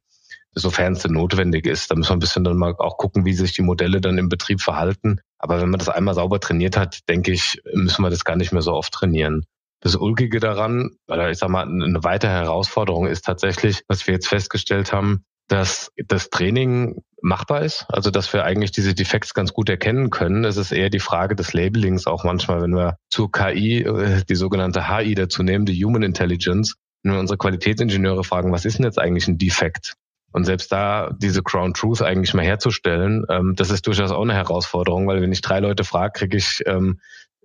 sofern 0.55 0.95
es 0.95 1.03
denn 1.03 1.13
notwendig 1.13 1.67
ist. 1.67 1.91
Da 1.91 1.95
müssen 1.95 2.11
wir 2.11 2.17
ein 2.17 2.21
bisschen 2.21 2.45
dann 2.45 2.57
mal 2.57 2.75
auch 2.79 2.99
gucken, 2.99 3.25
wie 3.25 3.35
sich 3.35 3.53
die 3.53 3.63
Modelle 3.63 4.01
dann 4.01 4.19
im 4.19 4.29
Betrieb 4.29 4.61
verhalten. 4.61 5.21
Aber 5.39 5.61
wenn 5.61 5.71
man 5.71 5.79
das 5.79 5.89
einmal 5.89 6.15
sauber 6.15 6.41
trainiert 6.41 6.77
hat, 6.77 7.09
denke 7.09 7.33
ich, 7.33 7.63
müssen 7.73 8.03
wir 8.03 8.11
das 8.11 8.25
gar 8.25 8.37
nicht 8.37 8.53
mehr 8.53 8.63
so 8.63 8.73
oft 8.73 8.93
trainieren. 8.93 9.47
Das 9.81 9.97
Ulkige 9.97 10.39
daran, 10.39 10.91
oder 11.09 11.31
ich 11.31 11.39
sag 11.39 11.49
mal, 11.49 11.67
eine 11.67 12.05
weitere 12.05 12.31
Herausforderung 12.31 13.07
ist 13.07 13.25
tatsächlich, 13.25 13.83
was 13.89 14.07
wir 14.07 14.15
jetzt 14.15 14.29
festgestellt 14.29 14.93
haben, 14.93 15.25
dass 15.49 15.91
das 16.07 16.31
Training 16.31 17.03
machbar 17.23 17.63
ist, 17.63 17.87
also 17.89 18.11
dass 18.11 18.33
wir 18.33 18.45
eigentlich 18.45 18.73
diese 18.73 18.95
Defekts 18.95 19.33
ganz 19.33 19.53
gut 19.53 19.69
erkennen 19.69 20.11
können. 20.11 20.45
Es 20.45 20.57
ist 20.57 20.73
eher 20.73 20.91
die 20.91 20.99
Frage 20.99 21.37
des 21.37 21.53
Labelings 21.53 22.07
auch 22.07 22.25
manchmal, 22.25 22.61
wenn 22.61 22.75
wir 22.75 22.97
zu 23.11 23.29
KI, 23.29 23.83
äh, 23.83 24.23
die 24.29 24.35
sogenannte 24.35 24.89
HI 24.89 25.15
dazu 25.15 25.43
nehmen, 25.43 25.65
die 25.65 25.85
Human 25.85 26.03
Intelligence, 26.03 26.75
wenn 27.03 27.13
wir 27.13 27.21
unsere 27.21 27.39
Qualitätsingenieure 27.39 28.25
fragen, 28.25 28.53
was 28.53 28.65
ist 28.65 28.79
denn 28.79 28.85
jetzt 28.85 28.99
eigentlich 28.99 29.29
ein 29.29 29.39
Defekt? 29.39 29.95
Und 30.33 30.45
selbst 30.45 30.73
da 30.73 31.11
diese 31.17 31.43
Ground 31.43 31.77
Truth 31.77 32.03
eigentlich 32.03 32.35
mal 32.35 32.45
herzustellen, 32.45 33.25
ähm, 33.29 33.55
das 33.55 33.71
ist 33.71 33.87
durchaus 33.87 34.11
auch 34.11 34.23
eine 34.23 34.35
Herausforderung, 34.35 35.07
weil 35.07 35.21
wenn 35.21 35.33
ich 35.33 35.43
drei 35.43 35.61
Leute 35.61 35.85
frage, 35.85 36.19
kriege 36.19 36.37
ich 36.37 36.63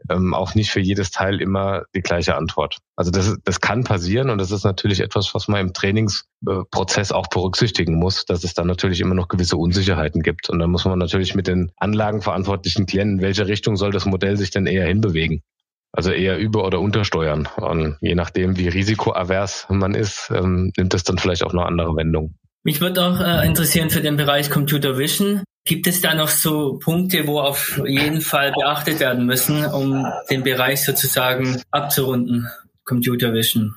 ähm, 0.10 0.34
auch 0.34 0.56
nicht 0.56 0.72
für 0.72 0.80
jedes 0.80 1.12
Teil 1.12 1.42
immer 1.42 1.84
die 1.96 2.01
gleiche 2.01 2.36
Antwort. 2.36 2.77
Also 2.96 3.12
das, 3.12 3.36
das 3.44 3.62
kann 3.62 3.84
passieren 3.84 4.30
und 4.30 4.38
das 4.38 4.51
ist 4.51 4.63
natürlich 4.63 5.01
etwas, 5.01 5.34
was 5.34 5.48
man 5.48 5.62
im 5.62 5.74
Trainingsprozess 5.74 7.12
auch 7.12 7.27
berücksichtigen 7.27 7.96
muss, 7.96 8.25
dass 8.25 8.44
es 8.44 8.54
dann 8.54 8.68
natürlich 8.68 9.01
immer 9.01 9.16
noch 9.16 9.27
gewisse 9.27 9.58
Unsicherheiten 9.58 10.22
gibt. 10.22 10.50
Und 10.50 10.60
dann 10.60 10.72
muss 10.72 10.86
man 10.86 11.00
natürlich 11.00 11.36
mit 11.36 11.48
den 11.48 11.72
Anlagenverantwortlichen 11.77 12.86
klären, 12.86 13.18
in 13.18 13.22
welche 13.22 13.48
Richtung 13.48 13.75
soll 13.75 13.92
das 13.92 14.06
Modell 14.06 14.38
sich 14.38 14.51
denn 14.51 14.66
eher 14.66 14.88
hinbewegen. 14.88 15.44
Also 15.92 16.12
eher 16.12 16.38
über- 16.38 16.66
oder 16.66 16.80
untersteuern. 16.80 17.48
Und 17.56 17.98
je 18.01 18.13
nachdem, 18.13 18.58
wie 18.58 18.68
risikoavers 18.68 19.68
man 19.70 19.96
ist, 19.96 20.32
ähm, 20.34 20.72
nimmt 20.77 20.94
das 20.94 21.04
dann 21.04 21.18
vielleicht 21.18 21.44
auch 21.44 21.54
noch 21.54 21.66
andere 21.66 21.96
Wendungen. 21.96 22.38
Mich 22.63 22.82
würde 22.82 23.04
auch 23.06 23.22
äh, 23.22 23.48
interessieren 23.48 23.89
für 23.89 24.01
den 24.01 24.18
Bereich 24.18 24.50
Computer 24.50 24.98
Vision. 24.98 25.44
Gibt 25.67 25.86
es 25.86 26.00
da 26.00 26.13
noch 26.13 26.29
so 26.29 26.79
Punkte, 26.79 27.27
wo 27.27 27.41
auf 27.41 27.81
jeden 27.86 28.21
Fall 28.21 28.53
beachtet 28.53 29.01
werden 29.01 29.25
müssen, 29.25 29.65
um 29.65 30.07
den 30.29 30.41
Bereich 30.41 30.86
sozusagen 30.86 31.62
abzurunden? 31.71 32.47
Computer 32.86 33.33
Vision. 33.33 33.75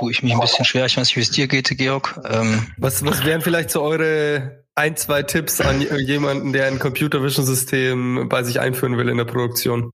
Tue 0.00 0.10
ich 0.10 0.24
mich 0.24 0.34
ein 0.34 0.40
bisschen 0.40 0.64
schwer. 0.64 0.84
Ich 0.86 0.96
weiß 0.96 1.06
nicht, 1.06 1.16
wie 1.16 1.20
es 1.20 1.30
dir 1.30 1.46
geht, 1.46 1.68
Georg. 1.78 2.20
Ähm 2.28 2.66
was, 2.76 3.04
was 3.04 3.24
wären 3.24 3.40
vielleicht 3.40 3.70
so 3.70 3.82
eure 3.82 4.64
ein, 4.74 4.96
zwei 4.96 5.22
Tipps 5.22 5.60
an 5.60 5.80
jemanden, 5.80 6.52
der 6.52 6.66
ein 6.66 6.80
Computer 6.80 7.22
Vision 7.22 7.46
System 7.46 8.28
bei 8.28 8.42
sich 8.42 8.58
einführen 8.58 8.98
will 8.98 9.08
in 9.08 9.16
der 9.16 9.26
Produktion? 9.26 9.92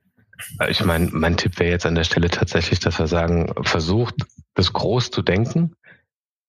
Ich 0.67 0.83
meine, 0.83 1.11
mein 1.13 1.37
Tipp 1.37 1.59
wäre 1.59 1.73
jetzt 1.73 1.85
an 1.85 1.95
der 1.95 2.05
Stelle 2.05 2.31
tatsächlich, 2.31 2.81
dass 2.81 2.99
wir 2.99 3.07
sagen, 3.07 3.53
versucht, 3.65 4.15
das 4.55 4.73
groß 4.73 5.11
zu 5.11 5.21
denken, 5.21 5.75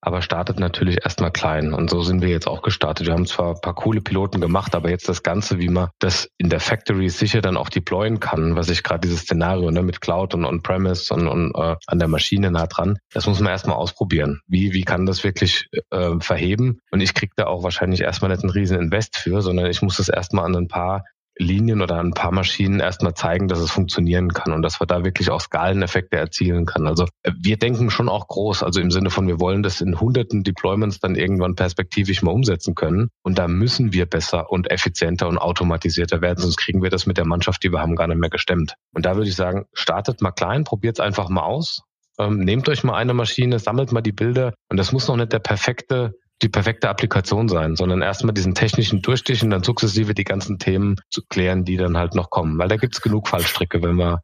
aber 0.05 0.21
startet 0.21 0.59
natürlich 0.59 1.03
erstmal 1.03 1.31
klein. 1.31 1.73
Und 1.73 1.89
so 1.89 2.01
sind 2.01 2.21
wir 2.21 2.29
jetzt 2.29 2.47
auch 2.47 2.61
gestartet. 2.61 3.07
Wir 3.07 3.13
haben 3.13 3.25
zwar 3.25 3.55
ein 3.55 3.61
paar 3.61 3.73
coole 3.73 4.01
Piloten 4.01 4.41
gemacht, 4.41 4.75
aber 4.75 4.89
jetzt 4.89 5.07
das 5.07 5.23
Ganze, 5.23 5.59
wie 5.59 5.69
man 5.69 5.89
das 5.99 6.29
in 6.37 6.49
der 6.49 6.59
Factory 6.59 7.07
sicher 7.09 7.41
dann 7.41 7.55
auch 7.55 7.69
deployen 7.69 8.19
kann, 8.19 8.55
was 8.55 8.69
ich 8.69 8.83
gerade 8.83 9.01
dieses 9.01 9.21
Szenario 9.21 9.71
ne, 9.71 9.81
mit 9.81 10.01
Cloud 10.01 10.33
und 10.33 10.43
On-Premise 10.45 11.13
und, 11.13 11.27
und 11.27 11.55
äh, 11.55 11.75
an 11.87 11.99
der 11.99 12.09
Maschine 12.09 12.51
nah 12.51 12.67
dran, 12.67 12.97
das 13.13 13.27
muss 13.27 13.39
man 13.39 13.51
erstmal 13.51 13.77
ausprobieren. 13.77 14.41
Wie, 14.45 14.73
wie 14.73 14.83
kann 14.83 15.05
das 15.05 15.23
wirklich 15.23 15.67
äh, 15.91 16.19
verheben? 16.19 16.81
Und 16.91 16.99
ich 16.99 17.13
kriege 17.13 17.31
da 17.37 17.45
auch 17.45 17.63
wahrscheinlich 17.63 18.01
erstmal 18.01 18.31
nicht 18.31 18.43
einen 18.43 18.51
riesen 18.51 18.77
Invest 18.77 19.15
für, 19.15 19.41
sondern 19.41 19.67
ich 19.67 19.81
muss 19.81 19.97
das 19.97 20.09
erstmal 20.09 20.45
an 20.45 20.55
ein 20.55 20.67
paar 20.67 21.05
Linien 21.37 21.81
oder 21.81 21.99
ein 21.99 22.13
paar 22.13 22.31
Maschinen 22.31 22.79
erstmal 22.79 23.13
zeigen, 23.13 23.47
dass 23.47 23.59
es 23.59 23.71
funktionieren 23.71 24.29
kann 24.33 24.53
und 24.53 24.61
dass 24.61 24.79
wir 24.79 24.87
da 24.87 25.03
wirklich 25.03 25.29
auch 25.29 25.41
Skaleneffekte 25.41 26.17
erzielen 26.17 26.65
kann. 26.65 26.87
Also 26.87 27.05
äh, 27.23 27.31
wir 27.39 27.57
denken 27.57 27.89
schon 27.89 28.09
auch 28.09 28.27
groß, 28.27 28.63
also 28.63 28.79
im 28.79 28.91
Sinne 28.91 29.09
von, 29.09 29.27
wir 29.27 29.39
wollen 29.39 29.63
das 29.63 29.81
in 29.81 29.99
hunderten 29.99 30.43
Deployments 30.43 30.99
dann 30.99 31.15
irgendwann 31.15 31.55
perspektivisch 31.55 32.21
mal 32.21 32.31
umsetzen 32.31 32.75
können. 32.75 33.09
Und 33.23 33.39
da 33.39 33.47
müssen 33.47 33.93
wir 33.93 34.05
besser 34.05 34.51
und 34.51 34.69
effizienter 34.71 35.27
und 35.27 35.37
automatisierter 35.37 36.21
werden, 36.21 36.39
sonst 36.39 36.57
kriegen 36.57 36.83
wir 36.83 36.89
das 36.89 37.05
mit 37.05 37.17
der 37.17 37.25
Mannschaft, 37.25 37.63
die 37.63 37.71
wir 37.71 37.79
haben, 37.79 37.95
gar 37.95 38.07
nicht 38.07 38.19
mehr 38.19 38.29
gestemmt. 38.29 38.75
Und 38.93 39.05
da 39.05 39.15
würde 39.15 39.29
ich 39.29 39.35
sagen, 39.35 39.65
startet 39.73 40.21
mal 40.21 40.31
klein, 40.31 40.63
probiert 40.63 40.99
es 40.99 41.05
einfach 41.05 41.29
mal 41.29 41.43
aus. 41.43 41.81
Ähm, 42.19 42.39
nehmt 42.39 42.69
euch 42.69 42.83
mal 42.83 42.95
eine 42.95 43.13
Maschine, 43.13 43.57
sammelt 43.57 43.91
mal 43.91 44.01
die 44.01 44.11
Bilder 44.11 44.53
und 44.69 44.77
das 44.77 44.91
muss 44.91 45.07
noch 45.07 45.15
nicht 45.15 45.33
der 45.33 45.39
perfekte 45.39 46.13
die 46.41 46.49
perfekte 46.49 46.89
Applikation 46.89 47.47
sein, 47.47 47.75
sondern 47.75 48.01
erstmal 48.01 48.33
diesen 48.33 48.55
technischen 48.55 49.01
Durchstich 49.01 49.43
und 49.43 49.51
dann 49.51 49.63
sukzessive 49.63 50.13
die 50.13 50.23
ganzen 50.23 50.59
Themen 50.59 50.97
zu 51.09 51.21
klären, 51.29 51.63
die 51.63 51.77
dann 51.77 51.97
halt 51.97 52.15
noch 52.15 52.29
kommen. 52.29 52.57
Weil 52.57 52.67
da 52.67 52.75
gibt's 52.75 53.01
genug 53.01 53.27
Fallstricke, 53.27 53.81
wenn 53.81 53.95
wir 53.95 54.21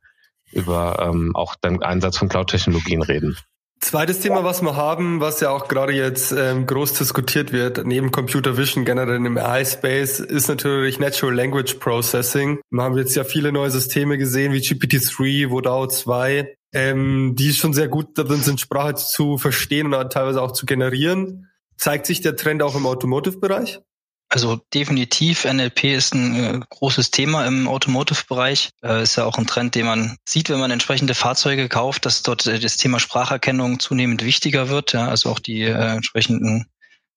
über 0.52 1.00
ähm, 1.00 1.36
auch 1.36 1.56
den 1.56 1.84
Einsatz 1.84 2.18
von 2.18 2.30
Cloud-Technologien 2.30 3.02
reden. 3.02 3.38
Zweites 3.82 4.20
Thema, 4.20 4.44
was 4.44 4.62
wir 4.62 4.76
haben, 4.76 5.22
was 5.22 5.40
ja 5.40 5.52
auch 5.52 5.70
gerade 5.70 5.94
jetzt 5.94 6.34
ähm, 6.34 6.66
groß 6.66 6.94
diskutiert 6.94 7.54
wird, 7.54 7.86
neben 7.88 8.12
Computer 8.12 8.58
Vision 8.58 8.84
generell 8.84 9.26
im 9.26 9.38
AI-Space, 9.38 10.20
ist 10.20 10.50
natürlich 10.50 11.00
Natural 11.00 11.34
Language 11.34 11.76
Processing. 11.76 12.60
Wir 12.70 12.84
haben 12.84 12.98
jetzt 12.98 13.16
ja 13.16 13.24
viele 13.24 13.54
neue 13.54 13.72
Systeme 13.72 14.18
gesehen, 14.18 14.52
wie 14.52 14.58
GPT-3, 14.58 15.48
Vodao 15.48 15.88
2, 15.88 16.54
ähm, 16.74 17.36
die 17.38 17.54
schon 17.54 17.74
sehr 17.74 17.88
gut 17.88 18.18
darin 18.18 18.42
sind, 18.42 18.60
Sprache 18.60 18.96
zu 18.96 19.38
verstehen 19.38 19.94
und 19.94 20.12
teilweise 20.12 20.42
auch 20.42 20.52
zu 20.52 20.66
generieren. 20.66 21.49
Zeigt 21.80 22.06
sich 22.06 22.20
der 22.20 22.36
Trend 22.36 22.62
auch 22.62 22.76
im 22.76 22.86
Automotive-Bereich? 22.86 23.80
Also 24.28 24.60
definitiv, 24.74 25.46
NLP 25.46 25.86
ist 25.86 26.14
ein 26.14 26.36
äh, 26.36 26.60
großes 26.70 27.10
Thema 27.10 27.48
im 27.48 27.68
Automotive-Bereich. 27.68 28.70
Äh, 28.84 29.04
ist 29.04 29.16
ja 29.16 29.24
auch 29.24 29.38
ein 29.38 29.48
Trend, 29.48 29.76
den 29.76 29.86
man 29.86 30.18
sieht, 30.28 30.50
wenn 30.50 30.60
man 30.60 30.72
entsprechende 30.72 31.16
Fahrzeuge 31.16 31.70
kauft, 31.70 32.06
dass 32.06 32.22
dort 32.22 32.46
äh, 32.46 32.60
das 32.60 32.76
Thema 32.76 33.00
Spracherkennung 33.00 33.80
zunehmend 33.80 34.24
wichtiger 34.24 34.68
wird. 34.68 34.92
Ja, 34.92 35.08
also 35.08 35.30
auch 35.30 35.40
die 35.40 35.62
äh, 35.62 35.96
entsprechenden 35.96 36.66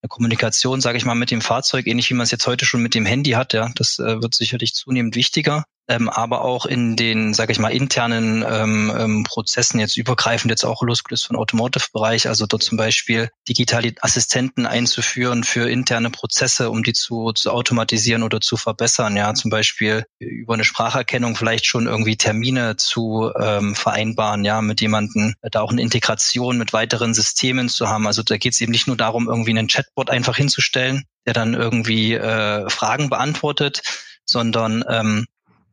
Kommunikation, 0.09 0.81
sage 0.81 0.97
ich 0.97 1.05
mal, 1.05 1.15
mit 1.15 1.33
dem 1.33 1.41
Fahrzeug, 1.41 1.87
ähnlich 1.87 2.09
wie 2.09 2.15
man 2.15 2.25
es 2.25 2.31
jetzt 2.31 2.47
heute 2.47 2.65
schon 2.65 2.83
mit 2.83 2.95
dem 2.95 3.05
Handy 3.05 3.33
hat. 3.33 3.53
Ja, 3.53 3.69
das 3.75 3.99
äh, 3.99 4.23
wird 4.23 4.35
sicherlich 4.35 4.75
zunehmend 4.75 5.17
wichtiger 5.17 5.65
ähm, 5.89 6.09
aber 6.09 6.43
auch 6.43 6.65
in 6.65 6.97
den, 6.97 7.35
sage 7.35 7.53
ich 7.53 7.59
mal, 7.59 7.71
internen 7.71 8.45
ähm, 8.49 8.93
ähm, 8.97 9.25
Prozessen 9.25 9.81
jetzt 9.81 9.97
übergreifend 9.97 10.51
jetzt 10.51 10.65
auch 10.65 10.83
losgelöst 10.83 11.27
von 11.27 11.37
Automotive-Bereich, 11.37 12.29
also 12.29 12.47
dort 12.47 12.63
zum 12.63 12.79
Beispiel 12.79 13.31
digitale 13.49 13.93
Assistenten 14.01 14.65
einzuführen 14.67 15.43
für 15.43 15.69
interne 15.69 16.11
Prozesse, 16.11 16.71
um 16.71 16.83
die 16.83 16.93
zu, 16.93 17.33
zu 17.33 17.51
automatisieren 17.51 18.23
oder 18.23 18.41
zu 18.41 18.57
verbessern. 18.57 19.17
Ja, 19.17 19.35
zum 19.35 19.51
Beispiel 19.51 20.05
über 20.19 20.55
eine 20.55 20.65
Spracherkennung 20.65 21.35
vielleicht 21.35 21.67
schon 21.67 21.87
irgendwie 21.87 22.17
Termine 22.17 22.77
zu 22.77 23.33
ähm, 23.39 23.75
vereinbaren, 23.75 24.45
ja, 24.45 24.63
mit 24.63 24.81
jemanden, 24.81 25.35
da 25.43 25.61
auch 25.61 25.73
eine 25.73 25.83
Integration 25.83 26.59
mit 26.59 26.73
weiteren 26.73 27.13
Systemen 27.13 27.69
zu 27.69 27.89
haben. 27.89 28.07
Also 28.07 28.23
da 28.23 28.37
geht 28.37 28.53
es 28.53 28.61
eben 28.61 28.73
nicht 28.73 28.87
nur 28.87 28.97
darum, 28.97 29.29
irgendwie 29.29 29.51
einen 29.51 29.69
Chatbot 29.69 30.11
einfach 30.11 30.37
hinzustellen, 30.37 31.05
der 31.27 31.35
dann 31.35 31.55
irgendwie 31.55 32.15
äh, 32.15 32.71
Fragen 32.71 33.11
beantwortet, 33.11 33.83
sondern 34.25 34.85
ähm, 34.89 35.27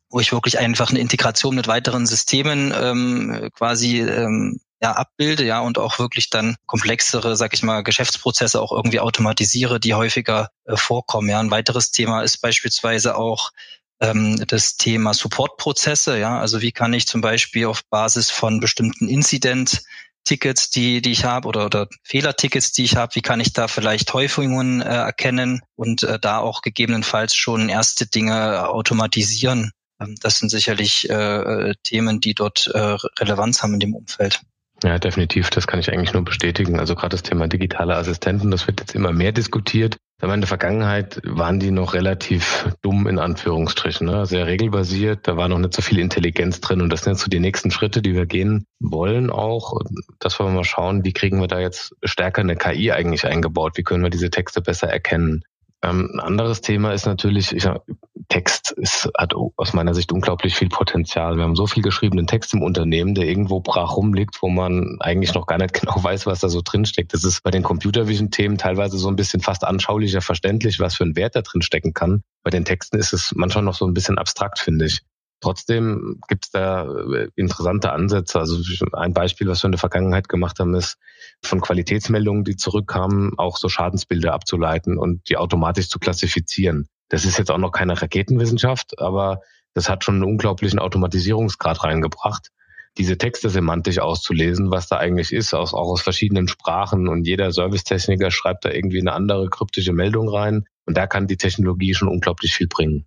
wo 0.09 0.19
ich 0.19 0.31
wirklich 0.31 0.59
einfach 0.59 0.89
eine 0.89 0.99
Integration 0.99 1.55
mit 1.55 1.67
weiteren 1.67 2.05
Systemen 2.05 2.73
ähm, 2.75 3.49
quasi 3.53 4.01
ähm, 4.01 4.59
ja, 4.81 4.93
abbilde, 4.93 5.43
ja, 5.43 5.59
und 5.59 5.77
auch 5.77 5.99
wirklich 5.99 6.29
dann 6.29 6.55
komplexere, 6.65 7.35
sag 7.35 7.53
ich 7.53 7.63
mal, 7.63 7.83
Geschäftsprozesse 7.83 8.61
auch 8.61 8.71
irgendwie 8.71 9.01
automatisiere, 9.01 9.79
die 9.79 9.93
häufiger 9.93 10.49
äh, 10.65 10.77
vorkommen. 10.77 11.29
Ja, 11.29 11.39
ein 11.39 11.51
weiteres 11.51 11.91
Thema 11.91 12.21
ist 12.21 12.37
beispielsweise 12.37 13.17
auch 13.17 13.51
ähm, 13.99 14.41
das 14.47 14.77
Thema 14.77 15.13
Supportprozesse, 15.13 16.17
ja, 16.17 16.39
also 16.39 16.61
wie 16.61 16.71
kann 16.71 16.93
ich 16.93 17.07
zum 17.07 17.21
Beispiel 17.21 17.65
auf 17.65 17.83
Basis 17.89 18.31
von 18.31 18.61
bestimmten 18.61 19.09
Incident 19.09 19.83
Tickets, 20.23 20.69
die, 20.69 21.01
die 21.01 21.11
ich 21.11 21.25
habe 21.25 21.47
oder, 21.47 21.65
oder 21.65 21.87
Fehlertickets, 22.03 22.71
die 22.71 22.83
ich 22.83 22.95
habe, 22.95 23.15
wie 23.15 23.21
kann 23.21 23.39
ich 23.39 23.53
da 23.53 23.67
vielleicht 23.67 24.13
Häufungen 24.13 24.81
äh, 24.81 24.85
erkennen 24.85 25.61
und 25.75 26.03
äh, 26.03 26.19
da 26.19 26.39
auch 26.39 26.61
gegebenenfalls 26.61 27.35
schon 27.35 27.67
erste 27.67 28.05
Dinge 28.05 28.69
automatisieren. 28.69 29.71
Ähm, 29.99 30.15
das 30.21 30.39
sind 30.39 30.49
sicherlich 30.49 31.09
äh, 31.09 31.73
Themen, 31.83 32.19
die 32.19 32.33
dort 32.33 32.67
äh, 32.73 32.97
Relevanz 33.19 33.61
haben 33.63 33.73
in 33.73 33.79
dem 33.79 33.95
Umfeld. 33.95 34.41
Ja, 34.83 34.97
definitiv. 34.97 35.49
Das 35.49 35.67
kann 35.67 35.79
ich 35.79 35.91
eigentlich 35.91 36.13
nur 36.13 36.23
bestätigen. 36.23 36.79
Also 36.79 36.95
gerade 36.95 37.09
das 37.09 37.23
Thema 37.23 37.47
digitale 37.47 37.95
Assistenten, 37.95 38.49
das 38.49 38.65
wird 38.65 38.79
jetzt 38.79 38.95
immer 38.95 39.11
mehr 39.11 39.31
diskutiert. 39.31 39.97
In 40.21 40.41
der 40.41 40.47
Vergangenheit 40.47 41.21
waren 41.23 41.59
die 41.59 41.71
noch 41.71 41.93
relativ 41.93 42.67
dumm 42.81 43.07
in 43.07 43.19
Anführungsstrichen, 43.19 44.05
ne? 44.05 44.25
sehr 44.25 44.47
regelbasiert. 44.47 45.27
Da 45.27 45.37
war 45.37 45.47
noch 45.47 45.59
nicht 45.59 45.73
so 45.73 45.81
viel 45.81 45.99
Intelligenz 45.99 46.59
drin. 46.59 46.81
Und 46.81 46.91
das 46.91 47.03
sind 47.03 47.13
jetzt 47.13 47.23
so 47.23 47.29
die 47.29 47.39
nächsten 47.39 47.71
Schritte, 47.71 48.01
die 48.01 48.13
wir 48.13 48.25
gehen 48.25 48.65
wollen 48.79 49.29
auch. 49.29 49.79
Dass 50.19 50.39
wir 50.39 50.49
mal 50.49 50.65
schauen, 50.65 51.05
wie 51.05 51.13
kriegen 51.13 51.39
wir 51.39 51.47
da 51.47 51.59
jetzt 51.59 51.95
stärker 52.03 52.41
eine 52.41 52.57
KI 52.57 52.91
eigentlich 52.91 53.25
eingebaut? 53.25 53.77
Wie 53.77 53.83
können 53.83 54.03
wir 54.03 54.09
diese 54.09 54.29
Texte 54.29 54.61
besser 54.61 54.89
erkennen? 54.89 55.43
Ähm, 55.81 56.09
ein 56.13 56.19
anderes 56.19 56.61
Thema 56.61 56.93
ist 56.93 57.05
natürlich, 57.05 57.53
ich 57.53 57.63
sag, 57.63 57.81
Text 58.27 58.71
ist, 58.71 59.09
hat 59.17 59.33
aus 59.33 59.73
meiner 59.73 59.95
Sicht 59.95 60.11
unglaublich 60.11 60.53
viel 60.53 60.69
Potenzial. 60.69 61.37
Wir 61.37 61.43
haben 61.43 61.55
so 61.55 61.65
viel 61.67 61.81
geschriebenen 61.81 62.27
Text 62.27 62.53
im 62.53 62.61
Unternehmen, 62.61 63.15
der 63.15 63.25
irgendwo 63.25 63.59
brach 63.59 63.95
rumliegt, 63.95 64.41
wo 64.41 64.49
man 64.49 64.97
eigentlich 64.99 65.33
noch 65.33 65.47
gar 65.47 65.57
nicht 65.57 65.73
genau 65.81 66.03
weiß, 66.03 66.25
was 66.27 66.39
da 66.39 66.49
so 66.49 66.61
drinsteckt. 66.63 67.13
Das 67.13 67.23
ist 67.23 67.41
bei 67.43 67.51
den 67.51 67.63
Computer 67.63 68.07
Vision 68.07 68.29
Themen 68.29 68.57
teilweise 68.57 68.97
so 68.97 69.07
ein 69.07 69.15
bisschen 69.15 69.41
fast 69.41 69.63
anschaulicher 69.63 70.21
verständlich, 70.21 70.79
was 70.79 70.95
für 70.95 71.05
ein 71.05 71.15
Wert 71.15 71.35
da 71.35 71.41
drin 71.41 71.61
stecken 71.61 71.93
kann. 71.93 72.21
Bei 72.43 72.51
den 72.51 72.65
Texten 72.65 72.97
ist 72.97 73.13
es 73.13 73.33
manchmal 73.35 73.63
noch 73.63 73.75
so 73.75 73.85
ein 73.85 73.93
bisschen 73.93 74.17
abstrakt, 74.17 74.59
finde 74.59 74.85
ich. 74.85 75.01
Trotzdem 75.41 76.19
gibt 76.27 76.45
es 76.45 76.51
da 76.51 76.83
äh, 76.85 77.29
interessante 77.35 77.91
Ansätze. 77.91 78.39
Also 78.39 78.57
ein 78.93 79.13
Beispiel, 79.13 79.47
was 79.47 79.63
wir 79.63 79.67
in 79.67 79.71
der 79.71 79.79
Vergangenheit 79.79 80.27
gemacht 80.27 80.59
haben, 80.59 80.73
ist 80.73 80.97
von 81.41 81.61
Qualitätsmeldungen, 81.61 82.43
die 82.43 82.57
zurückkamen, 82.57 83.33
auch 83.37 83.57
so 83.57 83.69
Schadensbilder 83.69 84.33
abzuleiten 84.33 84.97
und 84.97 85.29
die 85.29 85.37
automatisch 85.37 85.89
zu 85.89 85.99
klassifizieren. 85.99 86.87
Das 87.07 87.23
ist 87.25 87.37
jetzt 87.37 87.51
auch 87.51 87.57
noch 87.57 87.71
keine 87.71 87.99
Raketenwissenschaft, 87.99 88.99
aber 88.99 89.41
das 89.73 89.89
hat 89.89 90.03
schon 90.03 90.15
einen 90.15 90.23
unglaublichen 90.23 90.79
Automatisierungsgrad 90.79 91.83
reingebracht. 91.83 92.49
diese 92.97 93.17
Texte 93.17 93.49
semantisch 93.49 93.99
auszulesen, 93.99 94.71
was 94.71 94.87
da 94.87 94.97
eigentlich 94.97 95.31
ist, 95.31 95.53
aus, 95.53 95.73
auch 95.73 95.89
aus 95.89 96.01
verschiedenen 96.01 96.47
Sprachen 96.47 97.07
und 97.07 97.25
jeder 97.25 97.51
Servicetechniker 97.53 98.31
schreibt 98.31 98.65
da 98.65 98.71
irgendwie 98.71 98.99
eine 98.99 99.13
andere 99.13 99.47
kryptische 99.49 99.93
Meldung 99.93 100.27
rein 100.27 100.65
und 100.85 100.97
da 100.97 101.07
kann 101.07 101.27
die 101.27 101.37
Technologie 101.37 101.93
schon 101.93 102.09
unglaublich 102.09 102.53
viel 102.53 102.67
bringen. 102.67 103.05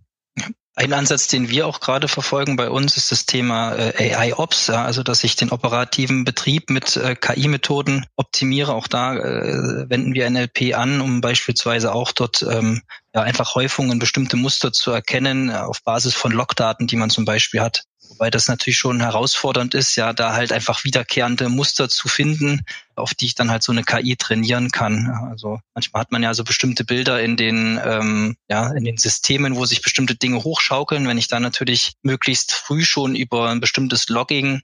Ein 0.75 0.95
Ansatz, 0.95 1.29
den 1.29 1.51
wir 1.51 1.67
auch 1.67 1.81
gerade 1.81 2.09
verfolgen 2.09 2.57
bei 2.57 2.71
uns, 2.71 2.97
ist 2.97 3.13
das 3.13 3.27
Thema 3.27 3.75
äh, 3.75 4.15
AI 4.15 4.35
Ops, 4.35 4.69
ja, 4.69 4.85
also 4.85 5.03
dass 5.03 5.23
ich 5.23 5.37
den 5.37 5.51
operativen 5.51 6.25
Betrieb 6.25 6.71
mit 6.71 6.97
äh, 6.97 7.15
KI-Methoden 7.15 8.07
optimiere. 8.17 8.73
Auch 8.73 8.89
da 8.89 9.15
äh, 9.15 9.91
wenden 9.91 10.15
wir 10.15 10.31
NLP 10.31 10.75
an, 10.75 11.03
um 11.03 11.21
beispielsweise 11.21 11.95
auch 11.95 12.13
dort 12.13 12.43
ähm, 12.43 12.81
ja, 13.15 13.21
einfach 13.21 13.55
Häufungen, 13.55 13.99
bestimmte 13.99 14.39
Muster 14.39 14.73
zu 14.73 14.93
erkennen 14.93 15.51
auf 15.51 15.83
Basis 15.83 16.15
von 16.15 16.33
Logdaten, 16.33 16.87
die 16.87 16.97
man 16.97 17.11
zum 17.11 17.27
Beispiel 17.27 17.61
hat. 17.61 17.85
Wobei 18.13 18.31
das 18.31 18.47
natürlich 18.47 18.79
schon 18.79 19.01
herausfordernd 19.01 19.75
ist, 19.75 19.97
ja, 19.97 20.13
da 20.13 20.35
halt 20.35 20.53
einfach 20.53 20.85
wiederkehrende 20.85 21.49
Muster 21.49 21.89
zu 21.89 22.09
finden, 22.09 22.61
auf 22.95 23.15
die 23.15 23.27
ich 23.27 23.35
dann 23.35 23.51
halt 23.51 23.63
so 23.63 23.73
eine 23.73 23.85
KI 23.85 24.17
trainieren 24.17 24.71
kann. 24.71 25.09
Also 25.31 25.61
manchmal 25.75 26.03
hat 26.03 26.13
man 26.13 26.23
ja 26.23 26.35
so 26.35 26.45
bestimmte 26.45 26.85
Bilder 26.85 27.23
in 27.23 27.37
den, 27.37 27.81
ähm, 27.83 28.37
ja, 28.49 28.71
in 28.73 28.85
den 28.85 28.99
Systemen, 28.99 29.57
wo 29.57 29.65
sich 29.65 29.81
bestimmte 29.81 30.15
Dinge 30.15 30.45
hochschaukeln. 30.45 31.09
Wenn 31.09 31.19
ich 31.19 31.29
da 31.29 31.41
natürlich 31.41 31.95
möglichst 32.03 32.53
früh 32.53 32.85
schon 32.85 33.15
über 33.17 33.49
ein 33.49 33.61
bestimmtes 33.61 34.09
Logging 34.09 34.61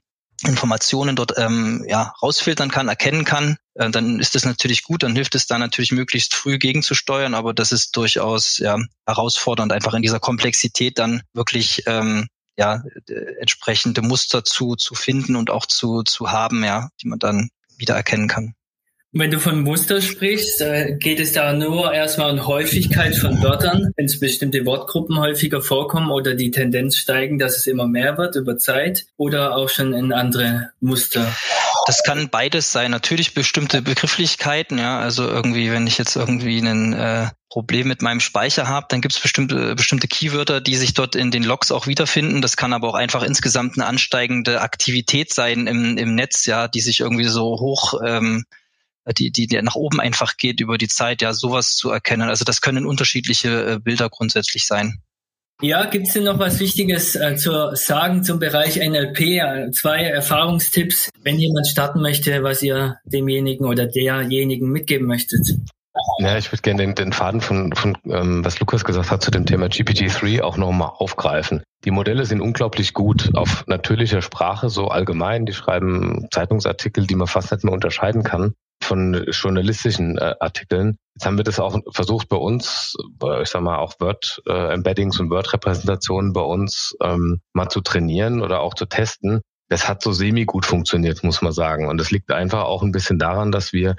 Informationen 0.47 1.17
dort 1.17 1.33
ähm, 1.37 1.83
ja, 1.87 2.13
rausfiltern 2.21 2.71
kann, 2.71 2.87
erkennen 2.87 3.25
kann, 3.25 3.57
äh, 3.73 3.89
dann 3.89 4.19
ist 4.19 4.35
das 4.35 4.45
natürlich 4.45 4.83
gut, 4.83 5.03
dann 5.03 5.15
hilft 5.15 5.35
es 5.35 5.47
da 5.47 5.57
natürlich 5.57 5.91
möglichst 5.91 6.33
früh 6.33 6.57
gegenzusteuern, 6.57 7.33
aber 7.33 7.53
das 7.53 7.71
ist 7.71 7.97
durchaus 7.97 8.57
ja, 8.57 8.77
herausfordernd, 9.05 9.73
einfach 9.73 9.93
in 9.93 10.01
dieser 10.01 10.19
Komplexität 10.19 10.97
dann 10.97 11.23
wirklich 11.33 11.83
ähm, 11.87 12.27
ja, 12.59 12.83
entsprechende 13.39 14.01
Muster 14.01 14.43
zu, 14.43 14.75
zu 14.75 14.93
finden 14.93 15.37
und 15.37 15.49
auch 15.49 15.65
zu, 15.65 16.03
zu 16.03 16.31
haben, 16.31 16.63
ja, 16.63 16.89
die 17.01 17.07
man 17.07 17.17
dann 17.17 17.49
wieder 17.77 17.95
erkennen 17.95 18.27
kann. 18.27 18.53
Wenn 19.11 19.31
du 19.31 19.39
von 19.39 19.61
Muster 19.61 20.01
sprichst, 20.01 20.61
äh, 20.61 20.95
geht 20.99 21.19
es 21.19 21.31
da 21.31 21.53
nur 21.53 21.91
erstmal 21.91 22.31
um 22.31 22.45
Häufigkeit 22.45 23.15
von 23.15 23.41
Wörtern, 23.41 23.91
wenn 23.95 24.05
es 24.05 24.19
bestimmte 24.19 24.63
Wortgruppen 24.65 25.17
häufiger 25.17 25.61
vorkommen 25.61 26.11
oder 26.11 26.35
die 26.35 26.51
Tendenz 26.51 26.97
steigen, 26.97 27.39
dass 27.39 27.57
es 27.57 27.65
immer 27.65 27.87
mehr 27.87 28.19
wird 28.19 28.35
über 28.35 28.57
Zeit 28.57 29.07
oder 29.17 29.55
auch 29.55 29.69
schon 29.69 29.93
in 29.93 30.13
andere 30.13 30.69
Muster? 30.79 31.35
Das 31.89 32.03
kann 32.03 32.29
beides 32.29 32.71
sein. 32.71 32.91
Natürlich 32.91 33.33
bestimmte 33.33 33.81
Begrifflichkeiten, 33.81 34.77
ja. 34.77 34.99
Also 34.99 35.27
irgendwie, 35.27 35.71
wenn 35.71 35.87
ich 35.87 35.97
jetzt 35.97 36.15
irgendwie 36.15 36.59
ein 36.59 36.93
äh, 36.93 37.29
Problem 37.49 37.87
mit 37.87 38.03
meinem 38.03 38.19
Speicher 38.19 38.67
habe, 38.67 38.85
dann 38.91 39.01
gibt 39.01 39.15
es 39.15 39.19
bestimmte, 39.19 39.73
bestimmte 39.73 40.07
Keywörter, 40.07 40.61
die 40.61 40.75
sich 40.75 40.93
dort 40.93 41.15
in 41.15 41.31
den 41.31 41.41
Logs 41.41 41.71
auch 41.71 41.87
wiederfinden. 41.87 42.43
Das 42.43 42.57
kann 42.57 42.73
aber 42.73 42.89
auch 42.89 42.93
einfach 42.93 43.23
insgesamt 43.23 43.75
eine 43.75 43.87
ansteigende 43.87 44.61
Aktivität 44.61 45.33
sein 45.33 45.65
im, 45.65 45.97
im 45.97 46.13
Netz, 46.13 46.45
ja, 46.45 46.67
die 46.67 46.81
sich 46.81 46.99
irgendwie 46.99 47.25
so 47.25 47.59
hoch 47.59 47.95
ähm, 48.05 48.45
die, 49.17 49.31
die, 49.31 49.47
die 49.47 49.59
nach 49.59 49.73
oben 49.73 49.99
einfach 49.99 50.37
geht 50.37 50.59
über 50.59 50.77
die 50.77 50.89
Zeit, 50.89 51.23
ja, 51.23 51.33
sowas 51.33 51.75
zu 51.75 51.89
erkennen. 51.89 52.29
Also 52.29 52.45
das 52.45 52.61
können 52.61 52.85
unterschiedliche 52.85 53.65
äh, 53.65 53.79
Bilder 53.79 54.11
grundsätzlich 54.11 54.67
sein. 54.67 55.01
Ja, 55.61 55.85
gibt 55.85 56.07
es 56.07 56.13
denn 56.13 56.23
noch 56.23 56.39
was 56.39 56.61
Wichtiges 56.61 57.17
äh, 57.17 57.35
zu 57.35 57.75
sagen 57.75 58.23
zum 58.23 58.39
Bereich 58.39 58.77
NLP? 58.77 59.73
Zwei 59.73 60.05
Erfahrungstipps, 60.05 61.09
wenn 61.21 61.37
jemand 61.37 61.67
starten 61.67 62.01
möchte, 62.01 62.43
was 62.43 62.63
ihr 62.63 62.95
demjenigen 63.03 63.65
oder 63.65 63.85
derjenigen 63.85 64.69
mitgeben 64.69 65.05
möchtet. 65.05 65.57
Ja, 66.19 66.37
ich 66.37 66.49
würde 66.53 66.61
gerne 66.61 66.83
den, 66.83 66.95
den 66.95 67.11
Faden 67.11 67.41
von, 67.41 67.73
von 67.73 67.97
ähm, 68.05 68.45
was 68.45 68.57
Lukas 68.61 68.85
gesagt 68.85 69.11
hat 69.11 69.21
zu 69.21 69.31
dem 69.31 69.45
Thema 69.45 69.65
GPT-3 69.65 70.41
auch 70.41 70.55
nochmal 70.55 70.91
aufgreifen. 70.97 71.61
Die 71.83 71.91
Modelle 71.91 72.25
sind 72.25 72.39
unglaublich 72.39 72.93
gut 72.93 73.31
auf 73.35 73.65
natürlicher 73.67 74.21
Sprache, 74.21 74.69
so 74.69 74.87
allgemein. 74.87 75.45
Die 75.45 75.53
schreiben 75.53 76.27
Zeitungsartikel, 76.31 77.05
die 77.05 77.15
man 77.15 77.27
fast 77.27 77.51
nicht 77.51 77.65
mehr 77.65 77.73
unterscheiden 77.73 78.23
kann 78.23 78.53
von 78.81 79.25
journalistischen 79.29 80.17
äh, 80.17 80.35
Artikeln. 80.39 80.97
Jetzt 81.19 81.25
haben 81.25 81.35
wir 81.35 81.43
das 81.43 81.59
auch 81.59 81.77
versucht 81.91 82.29
bei 82.29 82.37
uns, 82.37 82.95
ich 83.41 83.49
sag 83.49 83.61
mal 83.61 83.79
auch 83.79 83.99
Word-Embeddings 83.99 85.19
äh, 85.19 85.21
und 85.21 85.29
Word-Repräsentationen 85.29 86.31
bei 86.31 86.39
uns 86.39 86.95
ähm, 87.03 87.41
mal 87.51 87.67
zu 87.67 87.81
trainieren 87.81 88.41
oder 88.41 88.61
auch 88.61 88.73
zu 88.73 88.85
testen. 88.85 89.41
Das 89.67 89.89
hat 89.89 90.01
so 90.01 90.13
semi 90.13 90.45
gut 90.45 90.65
funktioniert, 90.65 91.21
muss 91.25 91.41
man 91.41 91.51
sagen. 91.51 91.89
Und 91.89 91.97
das 91.97 92.09
liegt 92.09 92.31
einfach 92.31 92.63
auch 92.63 92.83
ein 92.83 92.93
bisschen 92.93 93.19
daran, 93.19 93.51
dass 93.51 93.73
wir 93.73 93.97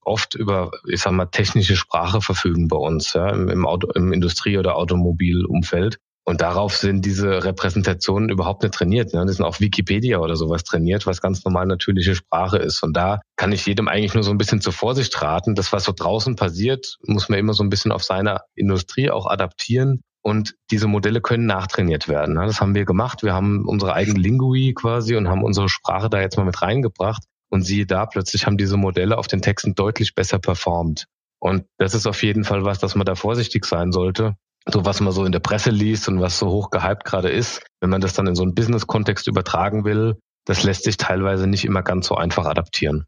oft 0.00 0.34
über, 0.34 0.70
ich 0.88 1.02
sag 1.02 1.12
mal, 1.12 1.26
technische 1.26 1.76
Sprache 1.76 2.22
verfügen 2.22 2.68
bei 2.68 2.78
uns, 2.78 3.12
ja, 3.12 3.28
im, 3.28 3.66
Auto, 3.66 3.90
im 3.90 4.10
Industrie- 4.14 4.56
oder 4.56 4.76
Automobilumfeld. 4.76 5.98
Und 6.24 6.40
darauf 6.40 6.76
sind 6.76 7.04
diese 7.04 7.42
Repräsentationen 7.42 8.28
überhaupt 8.28 8.62
nicht 8.62 8.74
trainiert. 8.74 9.12
Ne? 9.12 9.26
Die 9.26 9.32
sind 9.32 9.44
auf 9.44 9.60
Wikipedia 9.60 10.18
oder 10.18 10.36
sowas 10.36 10.62
trainiert, 10.62 11.04
was 11.04 11.20
ganz 11.20 11.44
normal 11.44 11.66
natürliche 11.66 12.14
Sprache 12.14 12.58
ist. 12.58 12.82
Und 12.82 12.96
da 12.96 13.20
kann 13.36 13.50
ich 13.50 13.66
jedem 13.66 13.88
eigentlich 13.88 14.14
nur 14.14 14.22
so 14.22 14.30
ein 14.30 14.38
bisschen 14.38 14.60
zur 14.60 14.72
Vorsicht 14.72 15.20
raten. 15.20 15.56
Das, 15.56 15.72
was 15.72 15.84
so 15.84 15.92
draußen 15.92 16.36
passiert, 16.36 16.98
muss 17.04 17.28
man 17.28 17.40
immer 17.40 17.54
so 17.54 17.64
ein 17.64 17.70
bisschen 17.70 17.90
auf 17.90 18.04
seiner 18.04 18.42
Industrie 18.54 19.10
auch 19.10 19.26
adaptieren. 19.26 20.02
Und 20.24 20.54
diese 20.70 20.86
Modelle 20.86 21.20
können 21.20 21.46
nachtrainiert 21.46 22.06
werden. 22.06 22.34
Ne? 22.34 22.46
Das 22.46 22.60
haben 22.60 22.76
wir 22.76 22.84
gemacht. 22.84 23.24
Wir 23.24 23.32
haben 23.32 23.66
unsere 23.66 23.94
eigene 23.94 24.20
Lingui 24.20 24.74
quasi 24.74 25.16
und 25.16 25.28
haben 25.28 25.42
unsere 25.42 25.68
Sprache 25.68 26.08
da 26.08 26.20
jetzt 26.20 26.36
mal 26.36 26.44
mit 26.44 26.62
reingebracht. 26.62 27.24
Und 27.50 27.62
siehe 27.62 27.84
da, 27.84 28.06
plötzlich 28.06 28.46
haben 28.46 28.56
diese 28.56 28.76
Modelle 28.76 29.18
auf 29.18 29.26
den 29.26 29.42
Texten 29.42 29.74
deutlich 29.74 30.14
besser 30.14 30.38
performt. 30.38 31.06
Und 31.40 31.64
das 31.78 31.94
ist 31.94 32.06
auf 32.06 32.22
jeden 32.22 32.44
Fall 32.44 32.64
was, 32.64 32.78
dass 32.78 32.94
man 32.94 33.04
da 33.04 33.16
vorsichtig 33.16 33.66
sein 33.66 33.90
sollte 33.90 34.36
so 34.70 34.84
was 34.84 35.00
man 35.00 35.12
so 35.12 35.24
in 35.24 35.32
der 35.32 35.40
Presse 35.40 35.70
liest 35.70 36.08
und 36.08 36.20
was 36.20 36.38
so 36.38 36.48
hoch 36.48 36.70
gehypt 36.70 37.04
gerade 37.04 37.30
ist, 37.30 37.62
wenn 37.80 37.90
man 37.90 38.00
das 38.00 38.14
dann 38.14 38.26
in 38.26 38.34
so 38.34 38.42
einen 38.42 38.54
Business-Kontext 38.54 39.26
übertragen 39.26 39.84
will, 39.84 40.16
das 40.44 40.62
lässt 40.62 40.84
sich 40.84 40.96
teilweise 40.96 41.46
nicht 41.46 41.64
immer 41.64 41.82
ganz 41.82 42.06
so 42.06 42.16
einfach 42.16 42.46
adaptieren. 42.46 43.04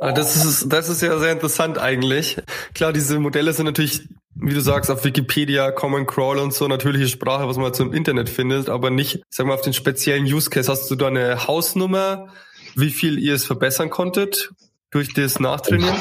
Ah, 0.00 0.12
das 0.12 0.36
ist, 0.36 0.72
das 0.72 0.88
ist 0.88 1.02
ja 1.02 1.18
sehr 1.18 1.32
interessant 1.32 1.76
eigentlich. 1.76 2.36
Klar, 2.72 2.92
diese 2.92 3.18
Modelle 3.18 3.52
sind 3.52 3.66
natürlich, 3.66 4.08
wie 4.34 4.54
du 4.54 4.60
sagst, 4.60 4.90
auf 4.90 5.04
Wikipedia, 5.04 5.72
Common 5.72 6.06
Crawl 6.06 6.38
und 6.38 6.54
so 6.54 6.68
natürliche 6.68 7.08
Sprache, 7.08 7.48
was 7.48 7.56
man 7.56 7.74
so 7.74 7.82
im 7.82 7.92
Internet 7.92 8.28
findet, 8.28 8.68
aber 8.68 8.90
nicht, 8.90 9.22
sagen 9.28 9.48
wir, 9.48 9.54
auf 9.54 9.62
den 9.62 9.72
speziellen 9.72 10.24
Use 10.24 10.50
Case. 10.50 10.70
Hast 10.70 10.88
du 10.90 10.94
da 10.94 11.08
eine 11.08 11.48
Hausnummer, 11.48 12.28
wie 12.76 12.90
viel 12.90 13.18
ihr 13.18 13.34
es 13.34 13.44
verbessern 13.44 13.90
konntet 13.90 14.50
durch 14.90 15.12
das 15.14 15.40
Nachtrainieren? 15.40 15.96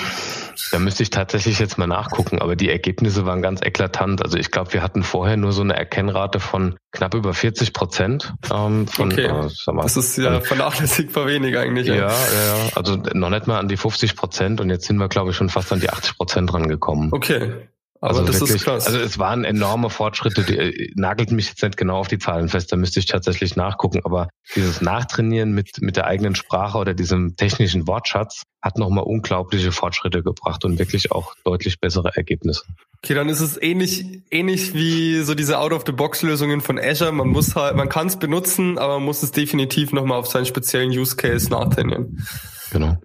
Da 0.71 0.79
müsste 0.79 1.03
ich 1.03 1.09
tatsächlich 1.09 1.59
jetzt 1.59 1.77
mal 1.77 1.87
nachgucken, 1.87 2.39
aber 2.39 2.55
die 2.55 2.69
Ergebnisse 2.69 3.25
waren 3.25 3.41
ganz 3.41 3.61
eklatant. 3.61 4.23
Also 4.23 4.37
ich 4.37 4.51
glaube, 4.51 4.73
wir 4.73 4.81
hatten 4.81 5.03
vorher 5.03 5.37
nur 5.37 5.51
so 5.51 5.61
eine 5.61 5.75
Erkennrate 5.75 6.39
von 6.39 6.77
knapp 6.91 7.13
über 7.13 7.33
40 7.33 7.73
Prozent. 7.73 8.33
Ähm, 8.51 8.87
von, 8.87 9.11
okay. 9.11 9.25
Äh, 9.25 9.71
mal, 9.71 9.83
das 9.83 9.97
ist 9.97 10.17
ja 10.17 10.41
vernachlässigbar 10.41 11.27
wenig 11.27 11.57
eigentlich. 11.57 11.87
Ja, 11.87 11.95
ja, 11.95 12.07
ja, 12.07 12.69
also 12.75 12.95
noch 13.13 13.29
nicht 13.29 13.47
mal 13.47 13.59
an 13.59 13.67
die 13.67 13.77
50 13.77 14.15
Prozent 14.15 14.59
und 14.59 14.69
jetzt 14.69 14.87
sind 14.87 14.97
wir, 14.97 15.09
glaube 15.09 15.31
ich, 15.31 15.37
schon 15.37 15.49
fast 15.49 15.71
an 15.71 15.79
die 15.79 15.89
80 15.89 16.17
Prozent 16.17 16.53
rangekommen. 16.53 17.13
Okay. 17.13 17.67
Aber 18.01 18.19
also 18.19 18.25
das 18.25 18.39
wirklich, 18.39 18.57
ist 18.57 18.63
krass. 18.63 18.85
Also 18.85 18.99
es 18.99 19.17
waren 19.17 19.43
enorme 19.43 19.89
Fortschritte, 19.89 20.43
die 20.43 20.57
äh, 20.57 20.91
nagelt 20.95 21.31
mich 21.31 21.49
jetzt 21.49 21.63
nicht 21.63 21.77
genau 21.77 21.97
auf 21.97 22.07
die 22.07 22.19
Zahlen 22.19 22.49
fest, 22.49 22.71
da 22.71 22.75
müsste 22.75 22.99
ich 22.99 23.05
tatsächlich 23.05 23.55
nachgucken. 23.55 24.01
Aber 24.03 24.29
dieses 24.55 24.81
Nachtrainieren 24.81 25.51
mit, 25.51 25.81
mit 25.81 25.97
der 25.97 26.05
eigenen 26.05 26.35
Sprache 26.35 26.77
oder 26.77 26.93
diesem 26.93 27.35
technischen 27.35 27.87
Wortschatz 27.87 28.43
hat 28.61 28.77
nochmal 28.77 29.03
unglaubliche 29.03 29.71
Fortschritte 29.71 30.23
gebracht 30.23 30.65
und 30.65 30.79
wirklich 30.79 31.11
auch 31.11 31.33
deutlich 31.43 31.79
bessere 31.79 32.11
Ergebnisse. 32.15 32.63
Okay, 33.03 33.13
dann 33.13 33.29
ist 33.29 33.41
es 33.41 33.61
ähnlich, 33.61 34.23
ähnlich 34.31 34.73
wie 34.73 35.21
so 35.21 35.35
diese 35.35 35.59
Out-of-the-Box-Lösungen 35.59 36.61
von 36.61 36.79
Azure. 36.79 37.11
Man 37.11 37.29
muss 37.29 37.55
halt, 37.55 37.75
man 37.75 37.89
kann 37.89 38.07
es 38.07 38.17
benutzen, 38.17 38.77
aber 38.77 38.95
man 38.95 39.05
muss 39.05 39.23
es 39.23 39.31
definitiv 39.31 39.91
nochmal 39.91 40.19
auf 40.19 40.27
seinen 40.27 40.45
speziellen 40.45 40.89
Use 40.89 41.15
Case 41.15 41.49
nachtrainieren. 41.49 42.25
Genau 42.71 42.97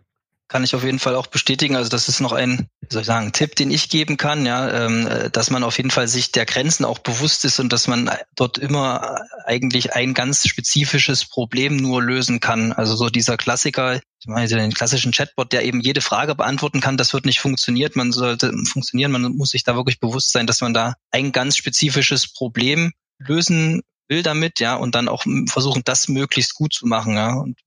kann 0.52 0.64
ich 0.64 0.74
auf 0.74 0.84
jeden 0.84 0.98
Fall 0.98 1.16
auch 1.16 1.28
bestätigen. 1.28 1.76
Also 1.76 1.88
das 1.88 2.10
ist 2.10 2.20
noch 2.20 2.32
ein, 2.32 2.68
wie 2.82 2.92
soll 2.92 3.00
ich 3.00 3.06
sagen, 3.06 3.32
Tipp, 3.32 3.56
den 3.56 3.70
ich 3.70 3.88
geben 3.88 4.18
kann, 4.18 4.44
ja, 4.44 4.84
ähm, 4.84 5.08
dass 5.32 5.48
man 5.48 5.64
auf 5.64 5.78
jeden 5.78 5.90
Fall 5.90 6.08
sich 6.08 6.30
der 6.30 6.44
Grenzen 6.44 6.84
auch 6.84 6.98
bewusst 6.98 7.46
ist 7.46 7.58
und 7.58 7.72
dass 7.72 7.88
man 7.88 8.10
dort 8.36 8.58
immer 8.58 9.16
eigentlich 9.46 9.94
ein 9.94 10.12
ganz 10.12 10.46
spezifisches 10.46 11.24
Problem 11.24 11.76
nur 11.78 12.02
lösen 12.02 12.38
kann. 12.38 12.72
Also 12.72 12.96
so 12.96 13.08
dieser 13.08 13.38
Klassiker, 13.38 13.94
ich 13.94 14.26
meine 14.26 14.46
den 14.46 14.74
klassischen 14.74 15.12
Chatbot, 15.12 15.54
der 15.54 15.64
eben 15.64 15.80
jede 15.80 16.02
Frage 16.02 16.34
beantworten 16.34 16.82
kann, 16.82 16.98
das 16.98 17.14
wird 17.14 17.24
nicht 17.24 17.40
funktioniert. 17.40 17.96
Man 17.96 18.12
sollte 18.12 18.52
funktionieren, 18.70 19.10
man 19.10 19.22
muss 19.22 19.50
sich 19.50 19.64
da 19.64 19.74
wirklich 19.74 20.00
bewusst 20.00 20.32
sein, 20.32 20.46
dass 20.46 20.60
man 20.60 20.74
da 20.74 20.96
ein 21.10 21.32
ganz 21.32 21.56
spezifisches 21.56 22.30
Problem 22.30 22.92
lösen 23.18 23.80
will 24.08 24.22
damit, 24.22 24.60
ja, 24.60 24.74
und 24.74 24.94
dann 24.94 25.08
auch 25.08 25.24
versuchen, 25.46 25.80
das 25.86 26.08
möglichst 26.08 26.54
gut 26.54 26.74
zu 26.74 26.86
machen, 26.86 27.14
ja. 27.14 27.32
Und 27.32 27.58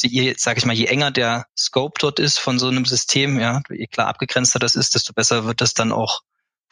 je, 0.00 0.34
sag 0.36 0.58
ich 0.58 0.66
mal, 0.66 0.74
je 0.74 0.86
enger 0.86 1.10
der 1.10 1.46
Scope 1.56 1.98
dort 2.00 2.18
ist 2.18 2.38
von 2.38 2.58
so 2.58 2.68
einem 2.68 2.84
System, 2.84 3.38
ja, 3.40 3.62
je 3.70 3.86
klar 3.86 4.08
abgegrenzter 4.08 4.58
das 4.58 4.74
ist, 4.74 4.94
desto 4.94 5.12
besser 5.12 5.44
wird 5.44 5.60
das 5.60 5.74
dann 5.74 5.92
auch 5.92 6.20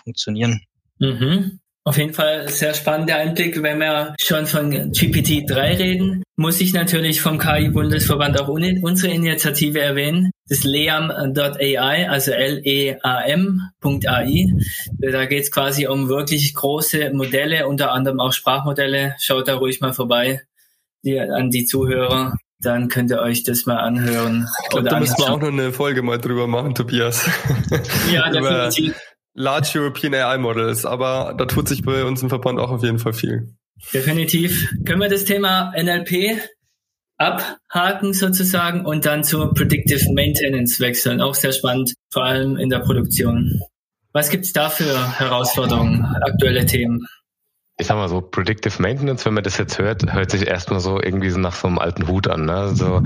funktionieren. 0.02 0.62
Mhm. 0.98 1.60
Auf 1.82 1.96
jeden 1.96 2.12
Fall 2.12 2.46
sehr 2.50 2.74
spannender 2.74 3.16
Einblick. 3.16 3.62
Wenn 3.62 3.78
wir 3.78 4.14
schon 4.20 4.44
von 4.46 4.70
GPT-3 4.70 5.78
reden, 5.78 6.22
muss 6.36 6.60
ich 6.60 6.74
natürlich 6.74 7.22
vom 7.22 7.38
KI-Bundesverband 7.38 8.38
auch 8.38 8.48
unsere 8.48 9.12
Initiative 9.12 9.80
erwähnen, 9.80 10.30
das 10.46 10.62
leam.ai, 10.62 12.08
also 12.08 12.32
L-E-A-M.ai. 12.32 12.94
Da 14.98 15.24
geht 15.24 15.42
es 15.42 15.50
quasi 15.50 15.86
um 15.86 16.10
wirklich 16.10 16.54
große 16.54 17.12
Modelle, 17.14 17.66
unter 17.66 17.92
anderem 17.92 18.20
auch 18.20 18.34
Sprachmodelle. 18.34 19.16
Schaut 19.18 19.48
da 19.48 19.54
ruhig 19.54 19.80
mal 19.80 19.94
vorbei 19.94 20.42
die, 21.02 21.18
an 21.18 21.50
die 21.50 21.64
Zuhörer 21.64 22.36
dann 22.62 22.88
könnt 22.88 23.10
ihr 23.10 23.20
euch 23.20 23.42
das 23.42 23.66
mal 23.66 23.76
anhören. 23.76 24.46
Ich 24.64 24.68
glaube, 24.70 24.88
da 24.88 25.00
müssen 25.00 25.18
wir 25.18 25.32
auch 25.32 25.40
noch 25.40 25.48
eine 25.48 25.72
Folge 25.72 26.02
mal 26.02 26.18
drüber 26.18 26.46
machen, 26.46 26.74
Tobias. 26.74 27.28
Ja, 28.12 28.30
definitiv. 28.30 29.00
Large 29.34 29.70
European 29.76 30.14
AI 30.14 30.38
Models, 30.38 30.84
aber 30.84 31.34
da 31.38 31.46
tut 31.46 31.68
sich 31.68 31.82
bei 31.82 32.04
uns 32.04 32.22
im 32.22 32.28
Verband 32.28 32.58
auch 32.58 32.70
auf 32.70 32.82
jeden 32.82 32.98
Fall 32.98 33.12
viel. 33.12 33.54
Definitiv. 33.94 34.68
Können 34.84 35.00
wir 35.00 35.08
das 35.08 35.24
Thema 35.24 35.72
NLP 35.76 36.40
abhaken 37.16 38.12
sozusagen 38.12 38.84
und 38.84 39.06
dann 39.06 39.24
zur 39.24 39.54
Predictive 39.54 40.12
Maintenance 40.12 40.80
wechseln? 40.80 41.20
Auch 41.20 41.34
sehr 41.34 41.52
spannend, 41.52 41.94
vor 42.12 42.24
allem 42.24 42.56
in 42.56 42.68
der 42.68 42.80
Produktion. 42.80 43.60
Was 44.12 44.30
gibt's 44.30 44.52
da 44.52 44.68
für 44.68 45.18
Herausforderungen, 45.18 46.04
aktuelle 46.22 46.66
Themen? 46.66 47.06
Ich 47.80 47.86
sag 47.86 47.96
mal 47.96 48.08
so, 48.08 48.20
Predictive 48.20 48.80
Maintenance, 48.80 49.24
wenn 49.24 49.34
man 49.34 49.42
das 49.42 49.56
jetzt 49.56 49.78
hört, 49.78 50.12
hört 50.12 50.30
sich 50.30 50.46
erstmal 50.46 50.80
so 50.80 51.00
irgendwie 51.00 51.30
so 51.30 51.38
nach 51.38 51.54
so 51.54 51.66
einem 51.66 51.78
alten 51.78 52.06
Hut 52.06 52.28
an. 52.28 52.44
Ne? 52.44 52.74
So, 52.74 53.02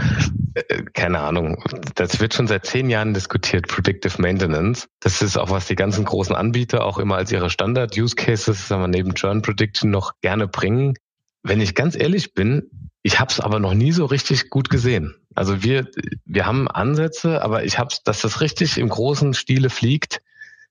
äh, 0.55 0.83
keine 0.93 1.21
Ahnung. 1.21 1.63
Das 1.95 2.21
wird 2.21 2.35
schon 2.35 2.47
seit 2.47 2.67
zehn 2.67 2.91
Jahren 2.91 3.15
diskutiert, 3.15 3.69
Predictive 3.69 4.21
Maintenance. 4.21 4.89
Das 5.01 5.23
ist 5.23 5.37
auch, 5.37 5.51
was 5.51 5.67
die 5.67 5.77
ganzen 5.77 6.05
großen 6.05 6.35
Anbieter 6.35 6.85
auch 6.85 6.99
immer 6.99 7.17
als 7.17 7.31
ihre 7.33 7.51
Standard-Use-Cases, 7.51 8.69
sagen 8.69 8.83
wir, 8.83 8.89
neben 8.89 9.15
Churn 9.15 9.43
Prediction 9.43 9.91
noch 9.91 10.13
gerne 10.21 10.49
bringen. 10.49 10.95
Wenn 11.43 11.61
ich 11.61 11.75
ganz 11.75 11.97
ehrlich 11.97 12.35
bin, 12.35 12.71
ich 13.03 13.21
habe 13.21 13.31
es 13.31 13.39
aber 13.39 13.61
noch 13.61 13.75
nie 13.75 13.93
so 13.93 14.07
richtig 14.07 14.51
gut 14.51 14.71
gesehen. 14.71 15.15
Also 15.35 15.63
wir, 15.63 15.87
wir 16.25 16.47
haben 16.47 16.69
Ansätze, 16.69 17.43
aber 17.43 17.65
ich 17.65 17.79
habe 17.79 17.95
dass 18.05 18.23
das 18.23 18.41
richtig 18.41 18.79
im 18.79 18.89
großen 18.89 19.35
Stile 19.35 19.71
fliegt, 19.71 20.21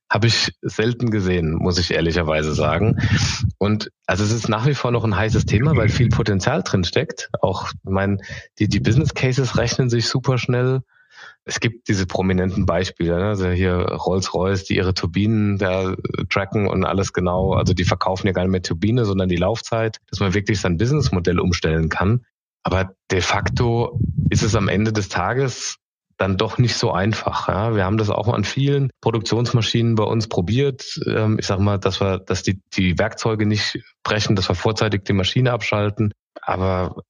habe 0.09 0.27
ich 0.27 0.53
selten 0.61 1.09
gesehen, 1.09 1.55
muss 1.55 1.79
ich 1.79 1.91
ehrlicherweise 1.91 2.53
sagen. 2.53 2.97
Und 3.57 3.89
also 4.05 4.23
es 4.23 4.31
ist 4.31 4.47
nach 4.47 4.67
wie 4.67 4.75
vor 4.75 4.91
noch 4.91 5.03
ein 5.03 5.15
heißes 5.15 5.45
Thema, 5.45 5.75
weil 5.75 5.89
viel 5.89 6.09
Potenzial 6.09 6.61
drin 6.61 6.83
steckt. 6.83 7.29
Auch, 7.41 7.71
ich 7.71 7.89
meine, 7.89 8.17
die, 8.59 8.67
die 8.67 8.79
Business 8.79 9.13
Cases 9.13 9.57
rechnen 9.57 9.89
sich 9.89 10.07
super 10.07 10.37
schnell. 10.37 10.81
Es 11.45 11.59
gibt 11.59 11.87
diese 11.87 12.05
prominenten 12.05 12.65
Beispiele, 12.65 13.17
ne? 13.17 13.25
also 13.29 13.49
hier 13.49 13.73
Rolls-Royce, 13.75 14.65
die 14.65 14.77
ihre 14.77 14.93
Turbinen 14.93 15.57
da 15.57 15.95
tracken 16.29 16.67
und 16.67 16.85
alles 16.85 17.11
genau, 17.11 17.53
also 17.53 17.73
die 17.73 17.83
verkaufen 17.83 18.27
ja 18.27 18.33
gar 18.33 18.43
nicht 18.43 18.51
mehr 18.51 18.61
Turbine, 18.61 19.05
sondern 19.05 19.29
die 19.29 19.35
Laufzeit, 19.35 19.97
dass 20.09 20.19
man 20.19 20.33
wirklich 20.33 20.61
sein 20.61 20.77
Businessmodell 20.77 21.39
umstellen 21.39 21.89
kann. 21.89 22.25
Aber 22.63 22.95
de 23.11 23.21
facto 23.21 23.99
ist 24.29 24.43
es 24.43 24.55
am 24.55 24.69
Ende 24.69 24.93
des 24.93 25.09
Tages 25.09 25.79
dann 26.23 26.37
doch 26.37 26.57
nicht 26.57 26.75
so 26.75 26.91
einfach. 26.91 27.49
Ja. 27.49 27.75
Wir 27.75 27.83
haben 27.83 27.97
das 27.97 28.09
auch 28.09 28.29
an 28.29 28.45
vielen 28.45 28.89
Produktionsmaschinen 29.01 29.95
bei 29.95 30.05
uns 30.05 30.27
probiert. 30.27 30.99
Ähm, 31.05 31.37
ich 31.37 31.45
sage 31.45 31.61
mal, 31.61 31.77
dass 31.77 31.99
wir, 31.99 32.19
dass 32.19 32.43
die, 32.43 32.61
die 32.73 32.97
Werkzeuge 32.97 33.45
nicht 33.45 33.79
brechen, 34.03 34.35
dass 34.35 34.49
wir 34.49 34.55
vorzeitig 34.55 35.03
die 35.03 35.13
Maschine 35.13 35.51
abschalten. 35.51 36.13
Aber 36.41 37.03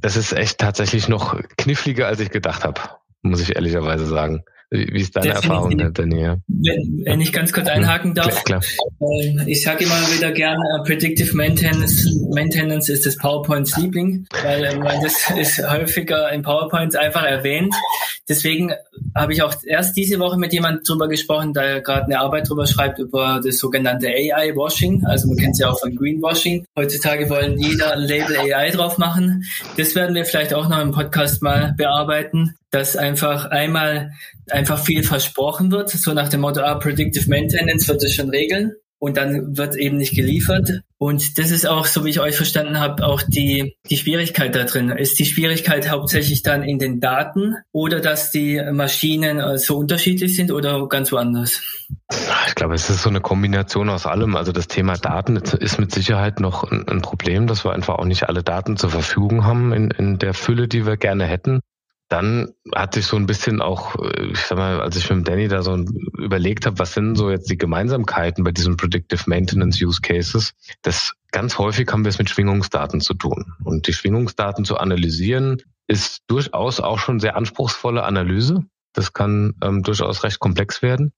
das 0.00 0.16
ist 0.16 0.32
echt 0.32 0.58
tatsächlich 0.58 1.08
noch 1.08 1.40
kniffliger, 1.56 2.06
als 2.06 2.20
ich 2.20 2.30
gedacht 2.30 2.64
habe, 2.64 2.80
muss 3.22 3.40
ich 3.40 3.56
ehrlicherweise 3.56 4.06
sagen. 4.06 4.44
Wie 4.70 5.00
ist 5.00 5.16
deine 5.16 5.28
Definitiv. 5.28 5.50
Erfahrung, 5.50 5.94
Daniel? 5.94 6.42
Wenn, 6.46 7.02
wenn 7.06 7.20
ich 7.22 7.32
ganz 7.32 7.54
kurz 7.54 7.68
einhaken 7.68 8.14
darf. 8.14 8.44
Klar, 8.44 8.60
klar. 8.60 9.10
Ähm, 9.22 9.44
ich 9.46 9.62
sage 9.62 9.84
immer 9.84 9.94
wieder 10.14 10.30
gerne, 10.32 10.60
uh, 10.78 10.84
Predictive 10.84 11.34
Maintenance, 11.34 12.06
Maintenance 12.34 12.90
ist 12.90 13.06
das 13.06 13.16
PowerPoint 13.16 13.66
Sleeping, 13.66 14.26
weil, 14.42 14.64
äh, 14.64 14.78
weil 14.78 15.00
das 15.02 15.30
ist 15.38 15.66
häufiger 15.66 16.30
in 16.32 16.42
PowerPoints 16.42 16.96
einfach 16.96 17.22
erwähnt. 17.22 17.74
Deswegen 18.28 18.72
habe 19.14 19.32
ich 19.32 19.42
auch 19.42 19.54
erst 19.64 19.96
diese 19.96 20.18
Woche 20.18 20.38
mit 20.38 20.52
jemandem 20.52 20.84
drüber 20.84 21.08
gesprochen, 21.08 21.52
da 21.52 21.62
er 21.62 21.80
gerade 21.80 22.04
eine 22.04 22.20
Arbeit 22.20 22.48
drüber 22.48 22.66
schreibt, 22.66 22.98
über 22.98 23.40
das 23.44 23.58
sogenannte 23.58 24.08
AI-Washing. 24.08 25.04
Also 25.06 25.28
man 25.28 25.36
kennt 25.36 25.52
es 25.52 25.60
ja 25.60 25.70
auch 25.70 25.80
von 25.80 25.94
Greenwashing. 25.94 26.64
Heutzutage 26.76 27.28
wollen 27.30 27.58
jeder 27.58 27.94
ein 27.94 28.02
Label 28.02 28.36
AI 28.38 28.70
drauf 28.70 28.98
machen. 28.98 29.44
Das 29.76 29.94
werden 29.94 30.14
wir 30.14 30.24
vielleicht 30.24 30.54
auch 30.54 30.68
noch 30.68 30.80
im 30.80 30.92
Podcast 30.92 31.42
mal 31.42 31.74
bearbeiten 31.76 32.54
dass 32.70 32.96
einfach 32.96 33.46
einmal 33.46 34.12
einfach 34.50 34.78
viel 34.78 35.02
versprochen 35.02 35.70
wird, 35.70 35.88
so 35.88 36.12
nach 36.12 36.28
dem 36.28 36.42
Motto, 36.42 36.60
ah, 36.60 36.74
Predictive 36.74 37.26
Maintenance 37.26 37.88
wird 37.88 38.02
es 38.02 38.14
schon 38.14 38.28
regeln 38.28 38.74
und 38.98 39.16
dann 39.16 39.56
wird 39.56 39.76
eben 39.76 39.96
nicht 39.96 40.14
geliefert. 40.14 40.82
Und 40.98 41.38
das 41.38 41.52
ist 41.52 41.66
auch, 41.66 41.86
so 41.86 42.04
wie 42.04 42.10
ich 42.10 42.20
euch 42.20 42.36
verstanden 42.36 42.80
habe, 42.80 43.06
auch 43.06 43.22
die, 43.22 43.76
die 43.88 43.96
Schwierigkeit 43.96 44.54
da 44.54 44.64
drin. 44.64 44.90
Ist 44.90 45.18
die 45.20 45.26
Schwierigkeit 45.26 45.88
hauptsächlich 45.90 46.42
dann 46.42 46.64
in 46.64 46.80
den 46.80 47.00
Daten 47.00 47.56
oder 47.70 48.00
dass 48.00 48.32
die 48.32 48.60
Maschinen 48.72 49.38
äh, 49.38 49.58
so 49.58 49.78
unterschiedlich 49.78 50.34
sind 50.34 50.50
oder 50.50 50.88
ganz 50.88 51.12
woanders? 51.12 51.62
Ich 52.48 52.54
glaube, 52.56 52.74
es 52.74 52.90
ist 52.90 53.02
so 53.02 53.10
eine 53.10 53.20
Kombination 53.20 53.88
aus 53.88 54.06
allem. 54.06 54.34
Also 54.34 54.50
das 54.50 54.66
Thema 54.66 54.94
Daten 54.94 55.36
ist 55.36 55.78
mit 55.78 55.92
Sicherheit 55.92 56.40
noch 56.40 56.64
ein 56.64 57.02
Problem, 57.02 57.46
dass 57.46 57.64
wir 57.64 57.72
einfach 57.72 57.96
auch 57.96 58.04
nicht 58.04 58.28
alle 58.28 58.42
Daten 58.42 58.76
zur 58.76 58.90
Verfügung 58.90 59.44
haben 59.44 59.72
in, 59.72 59.90
in 59.92 60.18
der 60.18 60.34
Fülle, 60.34 60.66
die 60.66 60.84
wir 60.84 60.96
gerne 60.96 61.26
hätten 61.26 61.60
dann 62.08 62.54
hat 62.74 62.94
sich 62.94 63.06
so 63.06 63.16
ein 63.16 63.26
bisschen 63.26 63.60
auch, 63.60 63.96
äh, 63.96 64.26
ich 64.32 64.40
sag 64.40 64.56
mal, 64.56 64.80
als 64.80 64.96
ich 64.96 65.10
mit 65.10 65.28
Danny 65.28 65.48
da 65.48 65.62
so 65.62 65.76
überlegt 66.18 66.66
habe, 66.66 66.78
was 66.78 66.94
sind 66.94 67.16
so 67.16 67.30
jetzt 67.30 67.50
die 67.50 67.58
Gemeinsamkeiten 67.58 68.44
bei 68.44 68.52
diesen 68.52 68.76
Predictive 68.76 69.24
Maintenance 69.26 69.80
Use 69.82 70.00
Cases, 70.00 70.52
das 70.82 71.14
ganz 71.32 71.58
häufig 71.58 71.90
haben 71.92 72.04
wir 72.04 72.08
es 72.08 72.18
mit 72.18 72.30
Schwingungsdaten 72.30 73.00
zu 73.00 73.14
tun. 73.14 73.52
Und 73.64 73.86
die 73.86 73.92
Schwingungsdaten 73.92 74.64
zu 74.64 74.78
analysieren, 74.78 75.62
ist 75.86 76.22
durchaus 76.26 76.80
auch 76.80 76.98
schon 76.98 77.20
sehr 77.20 77.36
anspruchsvolle 77.36 78.02
Analyse. 78.02 78.64
Das 78.94 79.12
kann 79.12 79.54
ähm, 79.62 79.82
durchaus 79.82 80.24
recht 80.24 80.38
komplex 80.38 80.82
werden. 80.82 81.12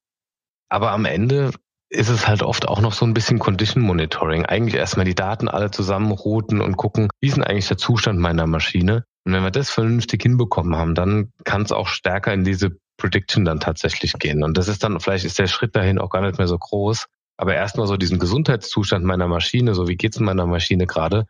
Aber 0.69 0.91
am 0.93 1.05
Ende 1.05 1.51
ist 1.89 2.09
es 2.09 2.29
halt 2.29 2.43
oft 2.43 2.69
auch 2.69 2.81
noch 2.81 2.93
so 2.93 3.05
ein 3.05 3.15
bisschen 3.15 3.41
Condition 3.41 3.83
Monitoring. 3.83 4.47
Eigentlich 4.47 4.77
erstmal 4.77 5.05
die 5.05 5.15
Daten 5.17 5.49
alle 5.49 5.71
zusammenrouten 5.73 6.61
und 6.61 6.77
gucken, 6.77 7.09
wie 7.21 7.29
ist 7.29 7.37
denn 7.37 7.45
eigentlich 7.45 7.69
der 7.69 7.79
Zustand 7.79 8.21
meiner 8.21 8.47
Maschine? 8.47 9.05
Und 9.25 9.33
wenn 9.33 9.43
wir 9.43 9.51
das 9.51 9.71
vernünftig 9.71 10.23
hinbekommen 10.23 10.77
haben, 10.77 10.95
dann 10.95 11.33
kann 11.45 11.63
es 11.63 11.73
auch 11.73 11.89
stärker 11.89 12.33
in 12.33 12.45
diese 12.45 12.71
Prediction 12.97 13.45
dann 13.45 13.61
tatsächlich 13.61 14.15
gehen. 14.15 14.43
Und 14.43 14.57
das 14.57 14.69
ist 14.69 14.83
dann, 14.83 15.01
vielleicht 15.01 15.25
ist 15.25 15.39
der 15.39 15.47
Schritt 15.47 15.77
dahin 15.77 15.99
auch 15.99 16.11
gar 16.11 16.23
nicht 16.23 16.39
mehr 16.39 16.49
so 16.49 16.59
groß. 16.59 17.07
Aber 17.37 17.55
erstmal 17.55 17.87
so 17.87 17.97
diesen 17.97 18.19
Gesundheitszustand 18.19 19.05
meiner 19.05 19.27
Maschine, 19.27 19.75
so 19.75 19.89
wie 19.89 19.97
geht's 19.97 20.19
in 20.19 20.25
meiner 20.25 20.47
Maschine 20.47 20.87
gerade, 20.87 21.27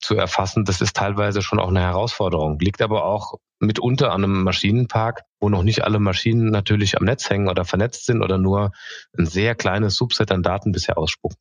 zu 0.00 0.16
erfassen, 0.16 0.64
das 0.64 0.80
ist 0.80 0.96
teilweise 0.96 1.42
schon 1.42 1.60
auch 1.60 1.68
eine 1.68 1.80
Herausforderung. 1.80 2.58
Liegt 2.58 2.82
aber 2.82 3.04
auch 3.04 3.34
mitunter 3.60 4.12
an 4.12 4.24
einem 4.24 4.42
Maschinenpark, 4.42 5.22
wo 5.40 5.48
noch 5.48 5.62
nicht 5.62 5.84
alle 5.84 6.00
Maschinen 6.00 6.50
natürlich 6.50 6.96
am 6.96 7.04
Netz 7.04 7.30
hängen 7.30 7.48
oder 7.48 7.64
vernetzt 7.64 8.06
sind 8.06 8.22
oder 8.22 8.38
nur 8.38 8.72
ein 9.16 9.26
sehr 9.26 9.54
kleines 9.54 9.94
Subset 9.94 10.30
an 10.32 10.42
Daten 10.42 10.72
bisher 10.72 10.98
ausspucken. 10.98 11.38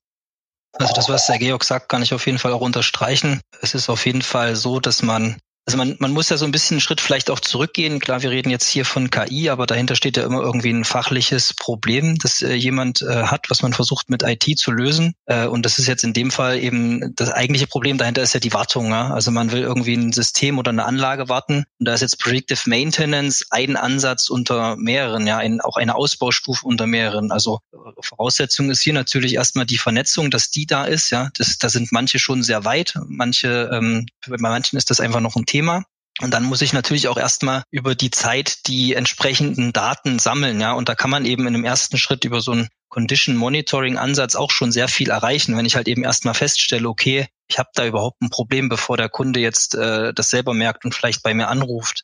Also 0.74 0.94
das, 0.94 1.10
was 1.10 1.28
der 1.28 1.39
Georg 1.39 1.63
sagt, 1.63 1.89
kann 1.89 2.02
ich 2.02 2.13
auf 2.13 2.26
jeden 2.26 2.38
Fall 2.38 2.54
auch 2.54 2.62
unterstreichen. 2.62 3.41
Es 3.62 3.76
ist 3.76 3.89
auf 3.89 4.06
jeden 4.06 4.22
Fall 4.22 4.56
so, 4.56 4.80
dass 4.80 5.04
man 5.04 5.38
also 5.65 5.78
man, 5.78 5.95
man 6.00 6.12
muss 6.12 6.30
ja 6.30 6.38
so 6.38 6.45
ein 6.45 6.52
bisschen 6.52 6.76
einen 6.76 6.82
Schritt 6.82 7.02
vielleicht 7.02 7.30
auch 7.30 7.39
zurückgehen. 7.39 8.00
Klar, 8.00 8.24
wir 8.24 8.32
reden 8.32 8.50
jetzt 8.50 8.67
hier 8.67 8.84
von 8.84 9.12
KI, 9.12 9.50
aber 9.50 9.67
dahinter 9.67 9.95
steht 9.95 10.17
ja 10.17 10.24
immer 10.24 10.41
irgendwie 10.41 10.71
ein 10.71 10.86
fachliches 10.86 11.54
Problem, 11.54 12.17
das 12.17 12.41
äh, 12.41 12.54
jemand 12.54 13.04
äh, 13.04 13.24
hat, 13.26 13.50
was 13.50 13.62
man 13.62 13.71
versucht 13.71 14.10
mit 14.10 14.24
IT 14.24 14.58
zu 14.58 14.71
lösen. 14.71 15.13
Äh, 15.28 15.45
und 15.45 15.63
das 15.63 15.78
ist 15.78 15.88
jetzt 15.88 16.04
in 16.04 16.13
dem 16.13 16.32
Fall 16.32 16.58
eben 16.58 17.13
das 17.15 17.32
eigentliche 17.32 17.67
Problem 17.67 18.00
dahinter 18.00 18.24
ist 18.24 18.34
ja 18.34 18.39
die 18.39 18.54
Wartung. 18.54 18.89
Ja? 18.89 19.13
Also 19.13 19.30
man 19.30 19.52
will 19.52 19.62
irgendwie 19.62 19.93
ein 19.93 20.12
System 20.13 20.58
oder 20.58 20.69
eine 20.69 20.86
Anlage 20.86 21.30
warten. 21.30 21.65
Und 21.80 21.86
da 21.86 21.93
ist 21.93 22.02
jetzt 22.02 22.19
Predictive 22.19 22.67
Maintenance 22.67 23.45
ein 23.52 23.78
Ansatz 23.78 24.30
unter 24.30 24.76
mehreren, 24.78 25.28
ja, 25.28 25.38
ein, 25.38 25.62
auch 25.62 25.78
eine 25.78 25.93
Ausbaustufe 25.93 26.65
unter 26.65 26.88
mehreren. 26.88 27.32
Also 27.32 27.60
äh, 27.71 27.78
Voraussetzung 28.02 28.71
ist 28.71 28.82
hier 28.82 28.93
natürlich 28.93 29.36
erstmal 29.36 29.67
die 29.67 29.78
Vernetzung, 29.78 30.32
dass 30.32 30.50
die 30.50 30.65
da 30.65 30.86
ist. 30.86 31.12
Ja, 31.12 31.30
das, 31.38 31.60
da 31.60 31.69
sind 31.69 31.91
manche 31.91 32.17
schon 32.17 32.41
sehr 32.41 32.65
weit. 32.65 32.95
Manche, 33.08 33.69
ähm, 33.71 34.08
bei 34.28 34.38
manchen 34.39 34.78
ist 34.78 34.89
das 34.89 35.00
einfach 35.00 35.19
noch 35.19 35.36
ein 35.36 35.45
Thema. 35.52 35.84
Und 36.22 36.32
dann 36.32 36.44
muss 36.44 36.62
ich 36.62 36.74
natürlich 36.74 37.08
auch 37.08 37.18
erstmal 37.18 37.64
über 37.72 37.96
die 37.96 38.12
Zeit 38.12 38.68
die 38.68 38.94
entsprechenden 38.94 39.74
Daten 39.74 40.20
sammeln, 40.20 40.60
ja. 40.62 40.74
Und 40.74 40.88
da 40.88 40.96
kann 40.96 41.10
man 41.10 41.26
eben 41.26 41.48
in 41.48 41.54
dem 41.54 41.66
ersten 41.66 41.98
Schritt 41.98 42.26
über 42.26 42.42
so 42.42 42.52
einen 42.52 42.70
Condition 42.90 43.36
Monitoring 43.36 43.98
Ansatz 43.98 44.36
auch 44.36 44.52
schon 44.52 44.72
sehr 44.72 44.88
viel 44.88 45.10
erreichen, 45.10 45.58
wenn 45.58 45.66
ich 45.66 45.76
halt 45.76 45.88
eben 45.88 46.04
erstmal 46.04 46.34
feststelle, 46.34 46.88
okay, 46.88 47.28
ich 47.48 47.58
habe 47.58 47.70
da 47.74 47.86
überhaupt 47.86 48.22
ein 48.22 48.30
Problem, 48.30 48.70
bevor 48.70 48.98
der 48.98 49.10
Kunde 49.10 49.40
jetzt 49.40 49.76
äh, 49.76 50.14
das 50.14 50.30
selber 50.30 50.54
merkt 50.54 50.86
und 50.86 50.94
vielleicht 50.94 51.24
bei 51.24 51.34
mir 51.34 51.48
anruft. 51.48 52.04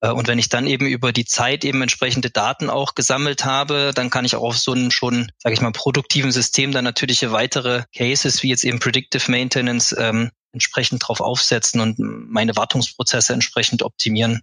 Äh, 0.00 0.10
und 0.10 0.28
wenn 0.28 0.38
ich 0.38 0.48
dann 0.48 0.66
eben 0.66 0.86
über 0.86 1.12
die 1.12 1.24
Zeit 1.24 1.64
eben 1.64 1.82
entsprechende 1.82 2.30
Daten 2.30 2.70
auch 2.70 2.94
gesammelt 2.94 3.44
habe, 3.44 3.92
dann 3.94 4.10
kann 4.10 4.24
ich 4.24 4.36
auch 4.36 4.42
auf 4.42 4.58
so 4.58 4.72
einem 4.72 4.90
schon, 4.90 5.32
sage 5.38 5.54
ich 5.54 5.60
mal, 5.60 5.72
produktiven 5.72 6.32
System 6.32 6.72
dann 6.72 6.84
natürlich 6.84 7.30
weitere 7.32 7.84
Cases 7.94 8.42
wie 8.42 8.50
jetzt 8.50 8.64
eben 8.64 8.78
Predictive 8.78 9.30
Maintenance 9.30 9.94
ähm, 9.98 10.30
entsprechend 10.52 11.06
drauf 11.06 11.20
aufsetzen 11.20 11.80
und 11.80 11.98
meine 11.98 12.56
Wartungsprozesse 12.56 13.32
entsprechend 13.32 13.82
optimieren. 13.82 14.42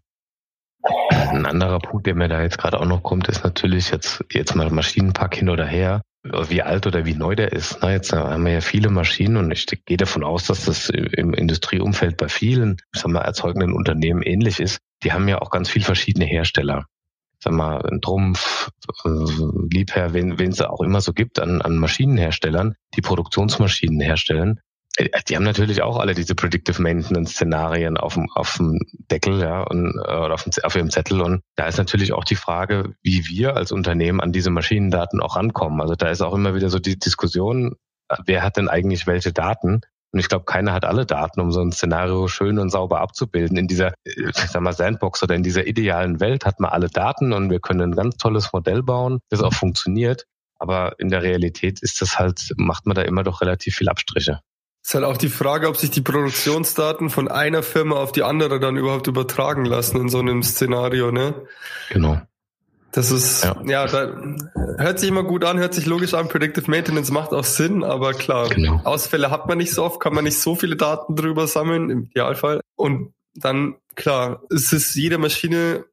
Ein 1.10 1.46
anderer 1.46 1.80
Punkt, 1.80 2.06
der 2.08 2.16
mir 2.16 2.28
da 2.28 2.42
jetzt 2.42 2.58
gerade 2.58 2.80
auch 2.80 2.86
noch 2.86 3.04
kommt, 3.04 3.28
ist 3.30 3.44
natürlich 3.44 3.90
jetzt, 3.90 4.24
jetzt 4.32 4.56
mal 4.56 4.70
Maschinenpark 4.70 5.36
hin 5.36 5.50
oder 5.50 5.66
her, 5.66 6.02
wie 6.24 6.62
alt 6.62 6.88
oder 6.88 7.06
wie 7.06 7.16
neu 7.16 7.36
der 7.36 7.54
ist. 7.54 7.78
Na, 7.82 7.92
jetzt 7.92 8.12
haben 8.12 8.46
wir 8.46 8.54
ja 8.54 8.62
viele 8.62 8.90
Maschinen 8.90 9.38
und 9.38 9.52
ich 9.52 9.66
gehe 9.86 9.98
davon 9.98 10.24
aus, 10.24 10.46
dass 10.46 10.66
das 10.66 10.90
im 10.90 11.34
Industrieumfeld 11.34 12.18
bei 12.18 12.28
vielen, 12.28 12.78
sagen 12.94 13.14
wir, 13.14 13.22
erzeugenden 13.22 13.74
Unternehmen 13.74 14.22
ähnlich 14.22 14.60
ist. 14.60 14.80
Die 15.04 15.14
haben 15.14 15.28
ja 15.28 15.42
auch 15.42 15.50
ganz 15.50 15.70
viele 15.70 15.86
verschiedene 15.86 16.26
Hersteller. 16.26 16.86
Sag 17.40 17.54
mal, 17.54 17.86
ein 17.86 18.00
Trumpf, 18.02 18.70
Liebherr, 19.04 20.14
wen, 20.14 20.40
es 20.40 20.62
auch 20.62 20.82
immer 20.82 21.02
so 21.02 21.12
gibt 21.12 21.40
an, 21.40 21.62
an 21.62 21.78
Maschinenherstellern, 21.78 22.76
die 22.96 23.02
Produktionsmaschinen 23.02 24.00
herstellen 24.00 24.62
die 25.00 25.36
haben 25.36 25.44
natürlich 25.44 25.82
auch 25.82 25.98
alle 25.98 26.14
diese 26.14 26.36
Predictive 26.36 26.82
Maintenance 26.82 27.32
Szenarien 27.32 27.98
auf 27.98 28.14
dem, 28.14 28.30
auf 28.36 28.58
dem 28.58 28.80
Deckel, 29.10 29.40
ja, 29.40 29.64
und, 29.64 29.96
äh, 29.96 30.16
oder 30.16 30.36
auf, 30.36 30.44
dem, 30.44 30.52
auf 30.64 30.76
ihrem 30.76 30.92
Zettel. 30.92 31.22
Und 31.22 31.42
da 31.56 31.68
ist 31.68 31.78
natürlich 31.78 32.14
auch 32.14 32.24
die 32.24 32.36
Frage, 32.36 32.94
wie 33.02 33.26
wir 33.28 33.58
als 33.58 33.72
Unternehmen 33.72 34.22
an 34.22 34.32
diese 34.32 34.52
Maschinendaten 34.52 35.20
auch 35.20 35.36
rankommen. 35.36 35.82
Also 35.82 35.96
da 35.96 36.10
ist 36.10 36.22
auch 36.22 36.34
immer 36.34 36.54
wieder 36.54 36.70
so 36.70 36.80
die 36.80 37.00
Diskussion, 37.00 37.76
äh, 38.10 38.18
wer 38.26 38.44
hat 38.44 38.58
denn 38.58 38.70
eigentlich 38.70 39.08
welche 39.08 39.34
Daten? 39.34 39.82
Und 40.12 40.20
ich 40.20 40.30
glaube, 40.30 40.46
keiner 40.46 40.74
hat 40.74 40.86
alle 40.86 41.08
Daten, 41.08 41.42
um 41.42 41.52
so 41.52 41.62
ein 41.62 41.72
Szenario 41.72 42.28
schön 42.28 42.60
und 42.60 42.70
sauber 42.70 43.02
abzubilden. 43.02 43.58
In 43.58 43.68
dieser, 43.68 43.96
ich 44.04 44.36
sag 44.36 44.62
mal, 44.62 44.74
Sandbox 44.74 45.24
oder 45.24 45.34
in 45.34 45.42
dieser 45.42 45.66
idealen 45.66 46.20
Welt 46.20 46.46
hat 46.46 46.60
man 46.60 46.70
alle 46.70 46.90
Daten 46.90 47.34
und 47.34 47.50
wir 47.50 47.60
können 47.60 47.82
ein 47.82 47.96
ganz 47.96 48.18
tolles 48.18 48.54
Modell 48.54 48.84
bauen, 48.84 49.20
das 49.30 49.42
auch 49.42 49.54
funktioniert. 49.54 50.26
Aber 50.60 51.00
in 51.00 51.10
der 51.10 51.24
Realität 51.24 51.82
ist 51.82 52.00
das 52.00 52.20
halt, 52.20 52.54
macht 52.58 52.86
man 52.86 52.94
da 52.94 53.02
immer 53.02 53.24
doch 53.24 53.42
relativ 53.42 53.76
viel 53.76 53.90
Abstriche. 53.90 54.42
Ist 54.84 54.96
halt 54.96 55.06
auch 55.06 55.18
die 55.18 55.30
Frage, 55.30 55.70
ob 55.70 55.78
sich 55.78 55.92
die 55.92 56.02
Produktionsdaten 56.02 57.10
von 57.10 57.30
einer 57.30 57.64
Firma 57.64 57.96
auf 57.96 58.12
die 58.12 58.24
andere 58.24 58.60
dann 58.60 58.76
überhaupt 58.76 59.08
übertragen 59.08 59.64
lassen 59.64 60.02
in 60.02 60.10
so 60.10 60.20
einem 60.20 60.44
Szenario, 60.44 61.12
ne? 61.12 61.46
Genau. 61.90 62.22
Das 62.92 63.10
ist, 63.10 63.44
ja, 63.44 63.56
ja 63.66 63.88
da 63.88 64.14
hört 64.78 65.00
sich 65.00 65.10
immer 65.10 65.24
gut 65.24 65.46
an, 65.46 65.58
hört 65.58 65.74
sich 65.74 65.86
logisch 65.86 66.14
an. 66.14 66.28
Predictive 66.28 66.70
Maintenance 66.70 67.12
macht 67.12 67.32
auch 67.32 67.46
Sinn, 67.46 67.84
aber 67.84 68.14
klar, 68.14 68.50
genau. 68.50 68.82
Ausfälle 68.84 69.32
hat 69.32 69.48
man 69.48 69.58
nicht 69.58 69.74
so 69.74 69.84
oft, 69.84 70.00
kann 70.00 70.14
man 70.14 70.26
nicht 70.26 70.40
so 70.40 70.54
viele 70.54 70.76
Daten 70.76 71.16
drüber 71.16 71.48
sammeln, 71.48 71.90
im 71.90 72.04
Idealfall. 72.04 72.60
Und 72.76 73.14
dann, 73.34 73.76
klar, 73.96 74.44
es 74.54 74.74
ist 74.74 74.94
jede 74.96 75.18
Maschine 75.18 75.86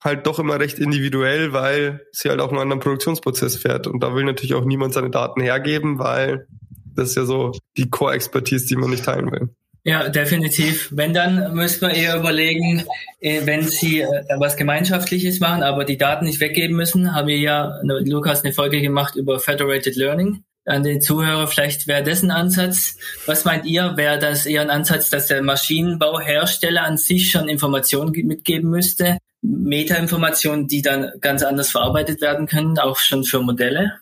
halt 0.00 0.26
doch 0.26 0.38
immer 0.38 0.60
recht 0.60 0.78
individuell, 0.78 1.52
weil 1.54 2.06
sie 2.12 2.28
halt 2.28 2.40
auch 2.40 2.50
einen 2.50 2.60
anderen 2.60 2.80
Produktionsprozess 2.80 3.56
fährt. 3.56 3.86
Und 3.86 4.00
da 4.00 4.14
will 4.14 4.24
natürlich 4.24 4.54
auch 4.54 4.64
niemand 4.64 4.92
seine 4.92 5.10
Daten 5.10 5.40
hergeben, 5.40 5.98
weil 5.98 6.46
das 6.94 7.10
ist 7.10 7.16
ja 7.16 7.24
so 7.24 7.52
die 7.76 7.90
Core-Expertise, 7.90 8.66
die 8.66 8.76
man 8.76 8.90
nicht 8.90 9.04
teilen 9.04 9.30
will. 9.30 9.48
Ja, 9.86 10.08
definitiv. 10.08 10.88
Wenn 10.92 11.12
dann 11.12 11.54
müsste 11.54 11.86
man 11.86 11.94
eher 11.94 12.16
überlegen, 12.16 12.84
äh, 13.20 13.42
wenn 13.44 13.68
Sie 13.68 14.00
äh, 14.00 14.08
was 14.38 14.56
Gemeinschaftliches 14.56 15.40
machen, 15.40 15.62
aber 15.62 15.84
die 15.84 15.98
Daten 15.98 16.24
nicht 16.24 16.40
weggeben 16.40 16.74
müssen, 16.74 17.14
haben 17.14 17.28
wir 17.28 17.38
ja, 17.38 17.80
Lukas, 17.82 18.42
eine 18.42 18.54
Folge 18.54 18.80
gemacht 18.80 19.14
über 19.14 19.38
Federated 19.38 19.94
Learning. 19.96 20.42
An 20.64 20.82
den 20.82 21.02
Zuhörer, 21.02 21.46
vielleicht 21.46 21.86
wäre 21.86 22.02
das 22.02 22.22
ein 22.22 22.30
Ansatz. 22.30 22.96
Was 23.26 23.44
meint 23.44 23.66
ihr? 23.66 23.98
Wäre 23.98 24.18
das 24.18 24.46
eher 24.46 24.62
ein 24.62 24.70
Ansatz, 24.70 25.10
dass 25.10 25.26
der 25.26 25.42
Maschinenbauhersteller 25.42 26.82
an 26.82 26.96
sich 26.96 27.30
schon 27.30 27.50
Informationen 27.50 28.12
mitgeben 28.26 28.70
müsste? 28.70 29.18
Metainformationen, 29.42 30.66
die 30.66 30.80
dann 30.80 31.12
ganz 31.20 31.42
anders 31.42 31.70
verarbeitet 31.70 32.22
werden 32.22 32.46
können, 32.46 32.78
auch 32.78 32.96
schon 32.96 33.24
für 33.24 33.42
Modelle? 33.42 33.92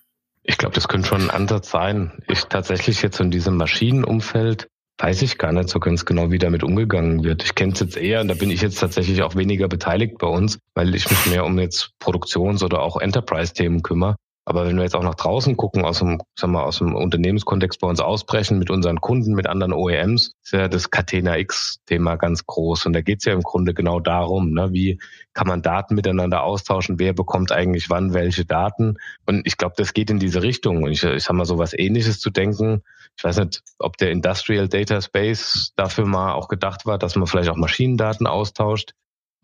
Ich 0.45 0.59
glaube, 0.59 0.75
das 0.75 0.89
könnte 0.89 1.09
schon 1.09 1.23
ein 1.23 1.31
Ansatz 1.31 1.71
sein. 1.71 2.23
Ich 2.29 2.45
tatsächlich 2.45 3.03
jetzt 3.03 3.21
in 3.21 3.31
diesem 3.31 3.57
Maschinenumfeld 3.57 4.69
weiß 4.99 5.23
ich 5.23 5.39
gar 5.39 5.53
nicht 5.53 5.69
so 5.69 5.81
ganz 5.81 6.05
genau, 6.05 6.31
wie 6.31 6.39
damit 6.39 6.63
umgegangen 6.63 7.25
wird. 7.25 7.43
Ich 7.43 7.55
kenne 7.55 7.73
es 7.73 7.81
jetzt 7.81 7.97
eher, 7.97 8.21
und 8.21 8.29
da 8.29 8.35
bin 8.35 8.51
ich 8.51 8.61
jetzt 8.61 8.79
tatsächlich 8.79 9.23
auch 9.23 9.35
weniger 9.35 9.67
beteiligt 9.67 10.19
bei 10.19 10.29
uns, 10.29 10.59
weil 10.75 10.95
ich 10.95 11.11
mich 11.11 11.27
mehr 11.27 11.45
um 11.45 11.59
jetzt 11.59 11.91
Produktions- 11.99 12.63
oder 12.63 12.83
auch 12.83 13.01
Enterprise-Themen 13.01 13.83
kümmere. 13.83 14.17
Aber 14.45 14.67
wenn 14.67 14.77
wir 14.77 14.83
jetzt 14.83 14.97
auch 14.97 15.05
nach 15.05 15.15
draußen 15.15 15.57
gucken, 15.57 15.85
aus 15.85 16.01
dem, 16.01 16.21
sagen 16.35 16.53
wir, 16.53 16.65
aus 16.65 16.79
dem 16.79 16.97
Unternehmenskontext 16.97 17.81
bei 17.81 17.87
uns 17.87 18.01
ausbrechen, 18.01 18.59
mit 18.59 18.71
unseren 18.71 19.01
Kunden, 19.01 19.35
mit 19.35 19.47
anderen 19.47 19.73
OEMs, 19.73 20.35
ist 20.43 20.53
ja 20.53 20.67
das 20.67 20.91
Catena 20.91 21.39
X-Thema 21.39 22.17
ganz 22.17 22.45
groß. 22.45 22.87
Und 22.87 22.93
da 22.93 23.03
geht 23.03 23.21
es 23.21 23.25
ja 23.25 23.35
im 23.35 23.43
Grunde 23.43 23.73
genau 23.73 24.01
darum, 24.01 24.53
ne, 24.53 24.73
wie 24.73 25.01
kann 25.33 25.47
man 25.47 25.63
Daten 25.63 25.95
miteinander 25.95 26.43
austauschen, 26.43 26.99
wer 26.99 27.13
bekommt 27.13 27.53
eigentlich 27.53 27.89
wann 27.89 28.15
welche 28.15 28.45
Daten. 28.45 28.97
Und 29.27 29.47
ich 29.47 29.57
glaube, 29.57 29.75
das 29.77 29.95
geht 29.95 30.11
in 30.11 30.19
diese 30.19 30.43
Richtung. 30.43 30.83
Und 30.83 30.91
ich, 30.91 31.05
ich 31.05 31.23
sag 31.23 31.35
mal, 31.35 31.45
so 31.45 31.59
was 31.59 31.73
ähnliches 31.73 32.19
zu 32.19 32.31
denken. 32.31 32.83
Ich 33.17 33.23
weiß 33.23 33.39
nicht, 33.39 33.63
ob 33.79 33.97
der 33.97 34.11
Industrial 34.11 34.67
Data 34.67 35.01
Space 35.01 35.73
dafür 35.77 36.07
mal 36.07 36.33
auch 36.33 36.49
gedacht 36.49 36.85
war, 36.85 36.99
dass 36.99 37.15
man 37.15 37.29
vielleicht 37.29 37.51
auch 37.51 37.57
Maschinendaten 37.57 38.27
austauscht. 38.27 38.95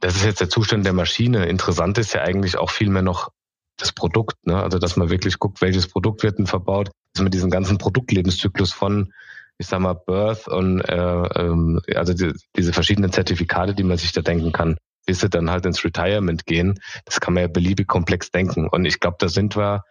Das 0.01 0.17
ist 0.17 0.25
jetzt 0.25 0.41
der 0.41 0.49
Zustand 0.49 0.85
der 0.87 0.93
Maschine. 0.93 1.47
Interessant 1.47 1.99
ist 1.99 2.15
ja 2.15 2.23
eigentlich 2.23 2.57
auch 2.57 2.71
vielmehr 2.71 3.03
noch 3.03 3.31
das 3.79 3.93
Produkt. 3.93 4.37
Ne? 4.47 4.61
Also 4.61 4.79
dass 4.79 4.97
man 4.97 5.11
wirklich 5.11 5.39
guckt, 5.39 5.61
welches 5.61 5.89
Produkt 5.89 6.23
wird 6.23 6.39
denn 6.39 6.47
verbaut, 6.47 6.91
dass 7.15 7.23
man 7.23 7.31
diesen 7.31 7.51
ganzen 7.51 7.79
Produktlebenszyklus 7.79 8.73
von 8.73 9.13
ich 9.59 9.67
sag 9.67 9.81
mal, 9.81 9.95
Birth 9.95 10.47
und 10.47 10.81
äh, 10.83 10.95
ähm, 10.95 11.81
also 11.95 12.15
die, 12.15 12.33
diese 12.57 12.73
verschiedenen 12.73 13.13
Zertifikate, 13.13 13.75
die 13.75 13.83
man 13.83 13.99
sich 13.99 14.13
da 14.13 14.23
denken 14.23 14.53
kann, 14.53 14.77
bis 15.05 15.21
sie 15.21 15.29
dann 15.29 15.51
halt 15.51 15.67
ins 15.67 15.85
Retirement 15.85 16.47
gehen, 16.47 16.79
das 17.05 17.21
kann 17.21 17.35
man 17.35 17.43
ja 17.43 17.49
beliebig 17.49 17.89
komplex 17.89 18.31
denken. 18.31 18.69
Und 18.69 18.85
ich 18.85 19.01
glaube, 19.01 19.17
da 19.19 19.29
sind 19.29 19.57
wir, 19.57 19.83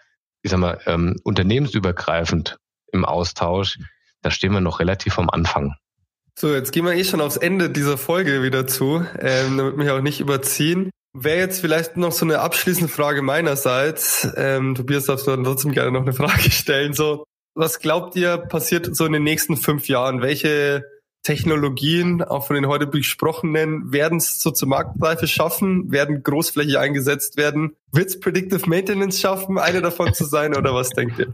ich 0.41 0.52
sag 0.52 0.60
mal, 0.60 0.80
ähm, 0.86 1.17
unternehmensübergreifend 1.23 2.58
im 2.93 3.04
Austausch, 3.04 3.78
da 4.21 4.32
stehen 4.32 4.54
wir 4.54 4.62
noch 4.62 4.80
relativ 4.80 5.19
am 5.19 5.30
Anfang. 5.30 5.76
So, 6.39 6.54
jetzt 6.54 6.71
gehen 6.71 6.86
wir 6.86 6.93
eh 6.93 7.04
schon 7.04 7.19
aufs 7.19 7.38
Ende 7.38 7.71
dieser 7.71 7.97
Folge 7.97 8.43
wieder 8.43 8.67
zu, 8.67 9.04
ähm, 9.19 9.58
damit 9.58 9.76
mich 9.76 9.89
auch 9.89 10.02
nicht 10.02 10.19
überziehen. 10.19 10.91
Wäre 11.13 11.39
jetzt 11.39 11.62
vielleicht 11.62 11.97
noch 11.97 12.12
so 12.12 12.26
eine 12.26 12.41
abschließende 12.41 12.93
Frage 12.93 13.23
meinerseits. 13.23 14.28
Ähm, 14.38 14.76
Tobias, 14.76 15.06
darfst 15.06 15.26
du 15.26 15.32
dann 15.32 15.43
trotzdem 15.43 15.71
gerne 15.71 15.91
noch 15.91 16.04
eine 16.04 16.13
Frage 16.13 16.52
stellen. 16.52 16.93
So, 16.93 17.23
was 17.56 17.80
glaubt 17.80 18.15
ihr 18.15 18.38
passiert 18.38 18.95
so 18.95 19.08
in 19.08 19.13
den 19.13 19.23
nächsten 19.23 19.58
fünf 19.58 19.88
Jahren? 19.88 20.21
Welche 20.21 20.86
Technologien, 21.23 22.21
auch 22.21 22.45
von 22.45 22.56
den 22.56 22.67
heute 22.67 22.86
besprochenen, 22.86 23.91
werden 23.91 24.19
es 24.19 24.39
so 24.39 24.52
zur 24.52 24.67
Marktreife 24.67 25.26
schaffen? 25.26 25.91
Werden 25.91 26.21
großflächig 26.21 26.78
eingesetzt 26.78 27.38
werden? 27.38 27.76
Wird 27.91 28.10
es 28.10 28.19
Predictive 28.19 28.69
Maintenance 28.69 29.19
schaffen, 29.19 29.58
eine 29.58 29.82
davon 29.82 30.13
zu 30.13 30.23
sein 30.23 30.56
oder 30.56 30.76
was 30.76 30.91
denkt 30.91 31.17
ihr? 31.17 31.34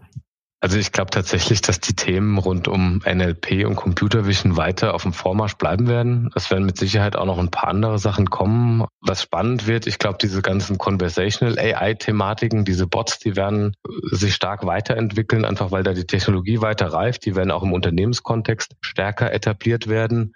Also 0.63 0.77
ich 0.77 0.93
glaube 0.93 1.11
tatsächlich, 1.11 1.59
dass 1.59 1.81
die 1.81 1.93
Themen 1.93 2.37
rund 2.37 2.69
um 2.69 3.01
NLP 3.05 3.65
und 3.65 3.75
Computer 3.75 4.25
Vision 4.25 4.55
weiter 4.55 4.93
auf 4.93 5.03
dem 5.03 5.11
Vormarsch 5.11 5.55
bleiben 5.55 5.89
werden. 5.89 6.29
Es 6.35 6.51
werden 6.51 6.65
mit 6.65 6.77
Sicherheit 6.77 7.17
auch 7.17 7.25
noch 7.25 7.37
ein 7.37 7.51
paar 7.51 7.67
andere 7.67 7.99
Sachen 7.99 8.29
kommen. 8.29 8.85
Was 9.01 9.23
spannend 9.23 9.67
wird, 9.67 9.87
ich 9.87 9.99
glaube, 9.99 10.19
diese 10.21 10.41
ganzen 10.41 10.77
Conversational 10.77 11.59
AI-Thematiken, 11.59 12.63
diese 12.63 12.87
Bots, 12.87 13.19
die 13.19 13.35
werden 13.35 13.75
sich 14.09 14.35
stark 14.35 14.65
weiterentwickeln, 14.65 15.43
einfach 15.43 15.71
weil 15.73 15.83
da 15.83 15.91
die 15.91 16.07
Technologie 16.07 16.61
weiter 16.61 16.93
reift. 16.93 17.25
Die 17.25 17.35
werden 17.35 17.51
auch 17.51 17.63
im 17.63 17.73
Unternehmenskontext 17.73 18.77
stärker 18.79 19.33
etabliert 19.33 19.89
werden. 19.89 20.33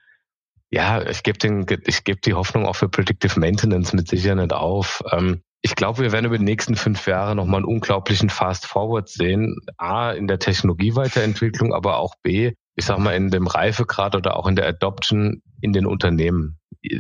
Ja, 0.70 1.02
ich 1.08 1.24
gebe 1.24 1.38
den, 1.38 1.66
ich 1.86 2.04
gebe 2.04 2.20
die 2.20 2.34
Hoffnung 2.34 2.66
auch 2.66 2.76
für 2.76 2.90
Predictive 2.90 3.40
Maintenance 3.40 3.94
mit 3.94 4.10
Sicherheit 4.10 4.38
nicht 4.38 4.54
auf. 4.54 5.02
Ähm, 5.12 5.42
ich 5.62 5.76
glaube, 5.76 6.00
wir 6.00 6.12
werden 6.12 6.26
über 6.26 6.38
die 6.38 6.44
nächsten 6.44 6.76
fünf 6.76 7.08
Jahre 7.08 7.36
nochmal 7.36 7.58
einen 7.58 7.66
unglaublichen 7.66 8.30
Fast 8.30 8.66
Forward 8.66 9.10
sehen. 9.10 9.58
A, 9.78 10.12
in 10.12 10.28
der 10.28 10.40
Technologieweiterentwicklung, 10.40 11.74
aber 11.74 11.98
auch 11.98 12.16
B, 12.22 12.54
ich 12.78 12.86
sag 12.86 13.00
mal, 13.00 13.16
in 13.16 13.32
dem 13.32 13.48
Reifegrad 13.48 14.16
oder 14.16 14.38
auch 14.38 14.46
in 14.46 14.56
der 14.56 14.68
Adoption 14.68 15.42
in 15.62 15.74
den 15.74 15.88
Unternehmen. 15.88 16.60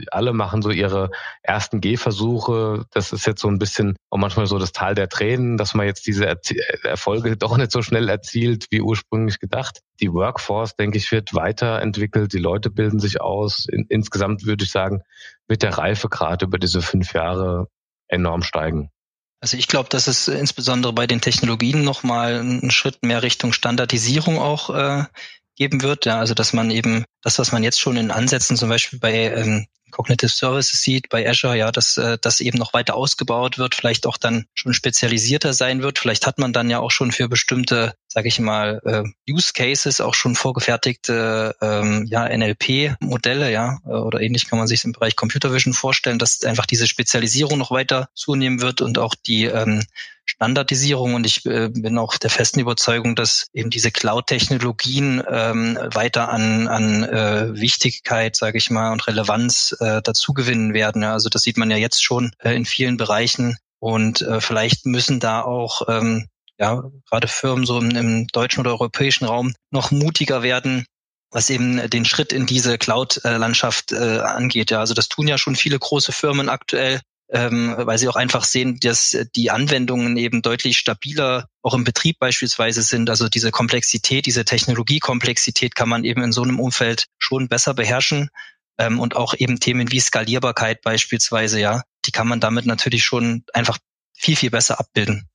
Alle 0.10 0.34
machen 0.34 0.64
so 0.64 0.72
ihre 0.72 1.12
ersten 1.44 1.82
Gehversuche. 1.82 2.86
Das 2.92 3.14
ist 3.14 3.28
jetzt 3.28 3.42
so 3.42 3.48
ein 3.48 3.60
bisschen 3.60 3.96
auch 4.10 4.18
manchmal 4.18 4.48
so 4.48 4.58
das 4.58 4.72
Tal 4.72 4.96
der 4.96 5.08
Tränen, 5.08 5.56
dass 5.56 5.76
man 5.76 5.86
jetzt 5.86 6.08
diese 6.08 6.26
Erfolge 6.84 7.38
doch 7.38 7.56
nicht 7.58 7.72
so 7.72 7.84
schnell 7.84 8.10
erzielt, 8.10 8.66
wie 8.72 8.82
ursprünglich 8.82 9.40
gedacht. 9.40 9.82
Die 10.02 10.12
Workforce, 10.12 10.76
denke 10.76 10.98
ich, 10.98 11.12
wird 11.12 11.36
weiterentwickelt. 11.36 12.34
Die 12.34 12.40
Leute 12.40 12.72
bilden 12.72 13.00
sich 13.00 13.22
aus. 13.22 13.68
In, 13.72 13.86
insgesamt 13.88 14.46
würde 14.46 14.64
ich 14.64 14.72
sagen, 14.72 15.04
wird 15.48 15.62
der 15.62 15.78
Reifegrad 15.78 16.42
über 16.42 16.58
diese 16.58 16.82
fünf 16.82 17.14
Jahre 17.14 17.68
enorm 18.08 18.42
steigen. 18.42 18.90
Also 19.42 19.58
ich 19.58 19.68
glaube, 19.68 19.90
dass 19.90 20.08
es 20.08 20.28
insbesondere 20.28 20.94
bei 20.94 21.06
den 21.06 21.22
Technologien 21.22 21.84
nochmal 21.84 22.40
einen 22.40 22.72
Schritt 22.72 23.04
mehr 23.04 23.22
Richtung 23.22 23.54
Standardisierung 23.54 24.40
auch 24.40 24.72
äh, 24.72 25.04
geben 25.58 25.82
wird. 25.82 26.06
Ja, 26.06 26.20
also 26.20 26.34
dass 26.34 26.54
man 26.54 26.72
eben 26.72 27.04
das, 27.22 27.38
was 27.40 27.52
man 27.52 27.64
jetzt 27.64 27.80
schon 27.80 27.98
in 27.98 28.12
Ansätzen 28.12 28.56
zum 28.56 28.70
Beispiel 28.70 29.00
bei 29.00 29.14
ähm, 29.14 29.68
Cognitive 29.92 30.30
Services 30.30 30.82
sieht 30.82 31.10
bei 31.10 31.28
Azure, 31.28 31.58
ja, 31.58 31.72
dass 31.72 31.98
äh, 31.98 32.18
das 32.22 32.40
eben 32.40 32.58
noch 32.58 32.74
weiter 32.74 32.96
ausgebaut 32.96 33.58
wird, 33.58 33.76
vielleicht 33.76 34.06
auch 34.06 34.18
dann 34.18 34.46
schon 34.54 34.74
spezialisierter 34.74 35.54
sein 35.54 35.82
wird. 35.82 36.00
Vielleicht 36.00 36.28
hat 36.28 36.40
man 36.40 36.54
dann 36.54 36.70
ja 36.70 36.80
auch 36.80 36.92
schon 36.92 37.12
für 37.12 37.28
bestimmte, 37.28 37.96
sage 38.18 38.30
ich 38.30 38.40
mal, 38.40 38.82
äh, 38.84 39.32
Use 39.32 39.54
Cases 39.54 40.02
auch 40.02 40.16
schon 40.16 40.34
vorgefertigte 40.34 41.56
ähm, 41.62 42.04
ja, 42.10 42.28
NLP-Modelle, 42.28 43.52
ja, 43.52 43.78
oder 43.86 44.22
ähnlich 44.22 44.50
kann 44.50 44.58
man 44.58 44.68
sich 44.68 44.84
im 44.86 44.94
Bereich 44.94 45.16
Computer 45.16 45.54
Vision 45.54 45.76
vorstellen, 45.76 46.18
dass 46.18 46.44
einfach 46.44 46.66
diese 46.66 46.88
Spezialisierung 46.88 47.60
noch 47.60 47.70
weiter 47.70 48.10
zunehmen 48.16 48.60
wird 48.60 48.82
und 48.82 48.98
auch 48.98 49.14
die 49.14 49.44
ähm, 49.44 49.84
Standardisierung 50.26 51.14
und 51.14 51.28
ich 51.28 51.46
äh, 51.46 51.70
bin 51.70 52.00
auch 52.00 52.18
der 52.18 52.32
festen 52.32 52.60
Überzeugung, 52.60 53.16
dass 53.16 53.50
eben 53.54 53.70
diese 53.70 53.92
Cloud-Technologien 53.92 55.22
ähm, 55.30 55.78
weiter 55.94 56.30
an, 56.30 56.68
an 56.68 57.04
äh, 57.04 57.54
Wichtigkeit, 57.54 58.36
sage 58.36 58.58
ich 58.58 58.72
mal, 58.72 58.94
und 58.94 59.06
Relevanz 59.06 59.78
äh, 59.80 60.02
dazu 60.02 60.34
gewinnen 60.34 60.74
werden. 60.74 61.04
Ja, 61.04 61.14
also 61.14 61.30
das 61.30 61.44
sieht 61.44 61.58
man 61.58 61.70
ja 61.70 61.78
jetzt 61.78 62.04
schon 62.04 62.32
äh, 62.40 62.56
in 62.56 62.66
vielen 62.66 62.98
Bereichen 62.98 63.58
und 63.78 64.24
äh, 64.24 64.42
vielleicht 64.42 64.88
müssen 64.88 65.20
da 65.20 65.44
auch 65.44 65.84
ähm, 65.88 66.28
ja 66.60 66.84
gerade 67.10 67.28
Firmen 67.28 67.66
so 67.66 67.80
im, 67.80 67.92
im 67.92 68.28
deutschen 68.28 68.62
oder 68.62 68.72
europäischen 68.72 69.26
Raum 69.26 69.54
noch 69.72 69.92
mutiger 69.92 70.44
werden, 70.44 70.86
was 71.32 71.50
eben 71.50 71.90
den 71.90 72.06
Schritt 72.06 72.34
in 72.34 72.46
diese 72.46 72.78
Cloud-Landschaft 72.78 73.92
äh, 73.92 74.20
angeht. 74.20 74.72
Ja, 74.72 74.80
also 74.80 74.94
das 74.94 75.10
tun 75.10 75.28
ja 75.28 75.38
schon 75.38 75.56
viele 75.56 75.80
große 75.80 76.12
Firmen 76.12 76.50
aktuell. 76.50 77.02
ähm, 77.30 77.76
weil 77.78 77.98
sie 77.98 78.08
auch 78.08 78.16
einfach 78.16 78.46
sehen, 78.46 78.80
dass 78.80 79.18
die 79.36 79.52
Anwendungen 79.52 80.16
eben 80.18 80.42
deutlich 80.42 80.78
stabiler 80.78 81.48
auch 81.62 81.74
im 81.74 81.84
Betrieb 81.84 82.20
beispielsweise 82.20 82.82
sind. 82.82 83.10
Also 83.10 83.28
diese 83.28 83.52
Komplexität, 83.52 84.26
diese 84.26 84.46
Technologiekomplexität 84.46 85.76
kann 85.76 85.90
man 85.90 86.06
eben 86.06 86.24
in 86.24 86.32
so 86.32 86.44
einem 86.44 86.60
Umfeld 86.60 87.08
schon 87.18 87.50
besser 87.50 87.74
beherrschen. 87.74 88.30
Ähm, 88.80 89.00
und 89.00 89.16
auch 89.16 89.34
eben 89.38 89.60
Themen 89.60 89.92
wie 89.92 90.00
Skalierbarkeit 90.00 90.82
beispielsweise, 90.84 91.60
ja, 91.60 91.82
die 92.06 92.12
kann 92.12 92.28
man 92.28 92.40
damit 92.40 92.66
natürlich 92.66 93.04
schon 93.04 93.44
einfach 93.54 93.78
viel, 94.14 94.36
viel 94.38 94.52
besser 94.52 94.80
abbilden. 94.80 95.28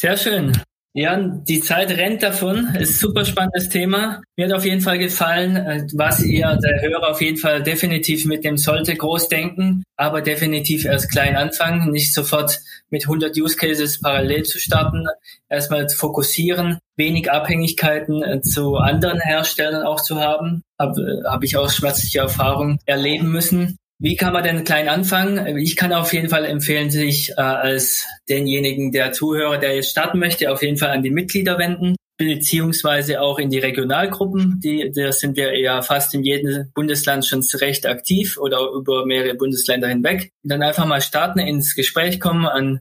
Sehr 0.00 0.16
schön. 0.16 0.52
Ja, 0.94 1.18
die 1.18 1.60
Zeit 1.60 1.90
rennt 1.90 2.22
davon. 2.22 2.74
Ist 2.74 3.00
super 3.00 3.26
spannendes 3.26 3.68
Thema. 3.68 4.22
Mir 4.34 4.46
hat 4.46 4.54
auf 4.54 4.64
jeden 4.64 4.80
Fall 4.80 4.98
gefallen, 4.98 5.56
äh, 5.56 5.86
was 5.92 6.24
ihr, 6.24 6.56
der 6.56 6.80
Hörer, 6.80 7.10
auf 7.10 7.20
jeden 7.20 7.36
Fall 7.36 7.62
definitiv 7.62 8.24
mitnehmen 8.24 8.56
sollte. 8.56 8.96
Groß 8.96 9.28
denken, 9.28 9.82
aber 9.98 10.22
definitiv 10.22 10.86
erst 10.86 11.10
klein 11.10 11.36
anfangen. 11.36 11.90
Nicht 11.92 12.14
sofort 12.14 12.60
mit 12.88 13.02
100 13.02 13.36
Use 13.36 13.56
Cases 13.56 14.00
parallel 14.00 14.44
zu 14.44 14.58
starten. 14.58 15.04
Erstmal 15.50 15.86
fokussieren, 15.90 16.78
wenig 16.96 17.30
Abhängigkeiten 17.30 18.22
äh, 18.22 18.40
zu 18.40 18.76
anderen 18.76 19.20
Herstellern 19.20 19.82
auch 19.82 20.00
zu 20.00 20.18
haben. 20.18 20.62
Habe 20.78 21.24
hab 21.26 21.44
ich 21.44 21.58
auch 21.58 21.68
schmerzliche 21.68 22.20
Erfahrungen 22.20 22.78
erleben 22.86 23.30
müssen. 23.30 23.76
Wie 24.02 24.16
kann 24.16 24.32
man 24.32 24.42
denn 24.42 24.64
klein 24.64 24.88
anfangen? 24.88 25.58
Ich 25.58 25.76
kann 25.76 25.92
auf 25.92 26.14
jeden 26.14 26.30
Fall 26.30 26.46
empfehlen, 26.46 26.90
sich 26.90 27.32
äh, 27.36 27.42
als 27.42 28.06
denjenigen 28.30 28.92
der 28.92 29.12
Zuhörer, 29.12 29.58
der 29.58 29.74
jetzt 29.76 29.90
starten 29.90 30.18
möchte, 30.18 30.50
auf 30.50 30.62
jeden 30.62 30.78
Fall 30.78 30.88
an 30.88 31.02
die 31.02 31.10
Mitglieder 31.10 31.58
wenden, 31.58 31.96
beziehungsweise 32.16 33.20
auch 33.20 33.38
in 33.38 33.50
die 33.50 33.58
Regionalgruppen. 33.58 34.58
Die, 34.64 34.90
da 34.94 35.12
sind 35.12 35.36
wir 35.36 35.54
ja 35.60 35.82
fast 35.82 36.14
in 36.14 36.24
jedem 36.24 36.72
Bundesland 36.74 37.26
schon 37.26 37.42
recht 37.60 37.84
aktiv 37.84 38.38
oder 38.38 38.70
über 38.74 39.04
mehrere 39.04 39.34
Bundesländer 39.34 39.88
hinweg. 39.88 40.32
dann 40.42 40.62
einfach 40.62 40.86
mal 40.86 41.02
starten, 41.02 41.38
ins 41.38 41.74
Gespräch 41.74 42.20
kommen, 42.20 42.46
an 42.46 42.80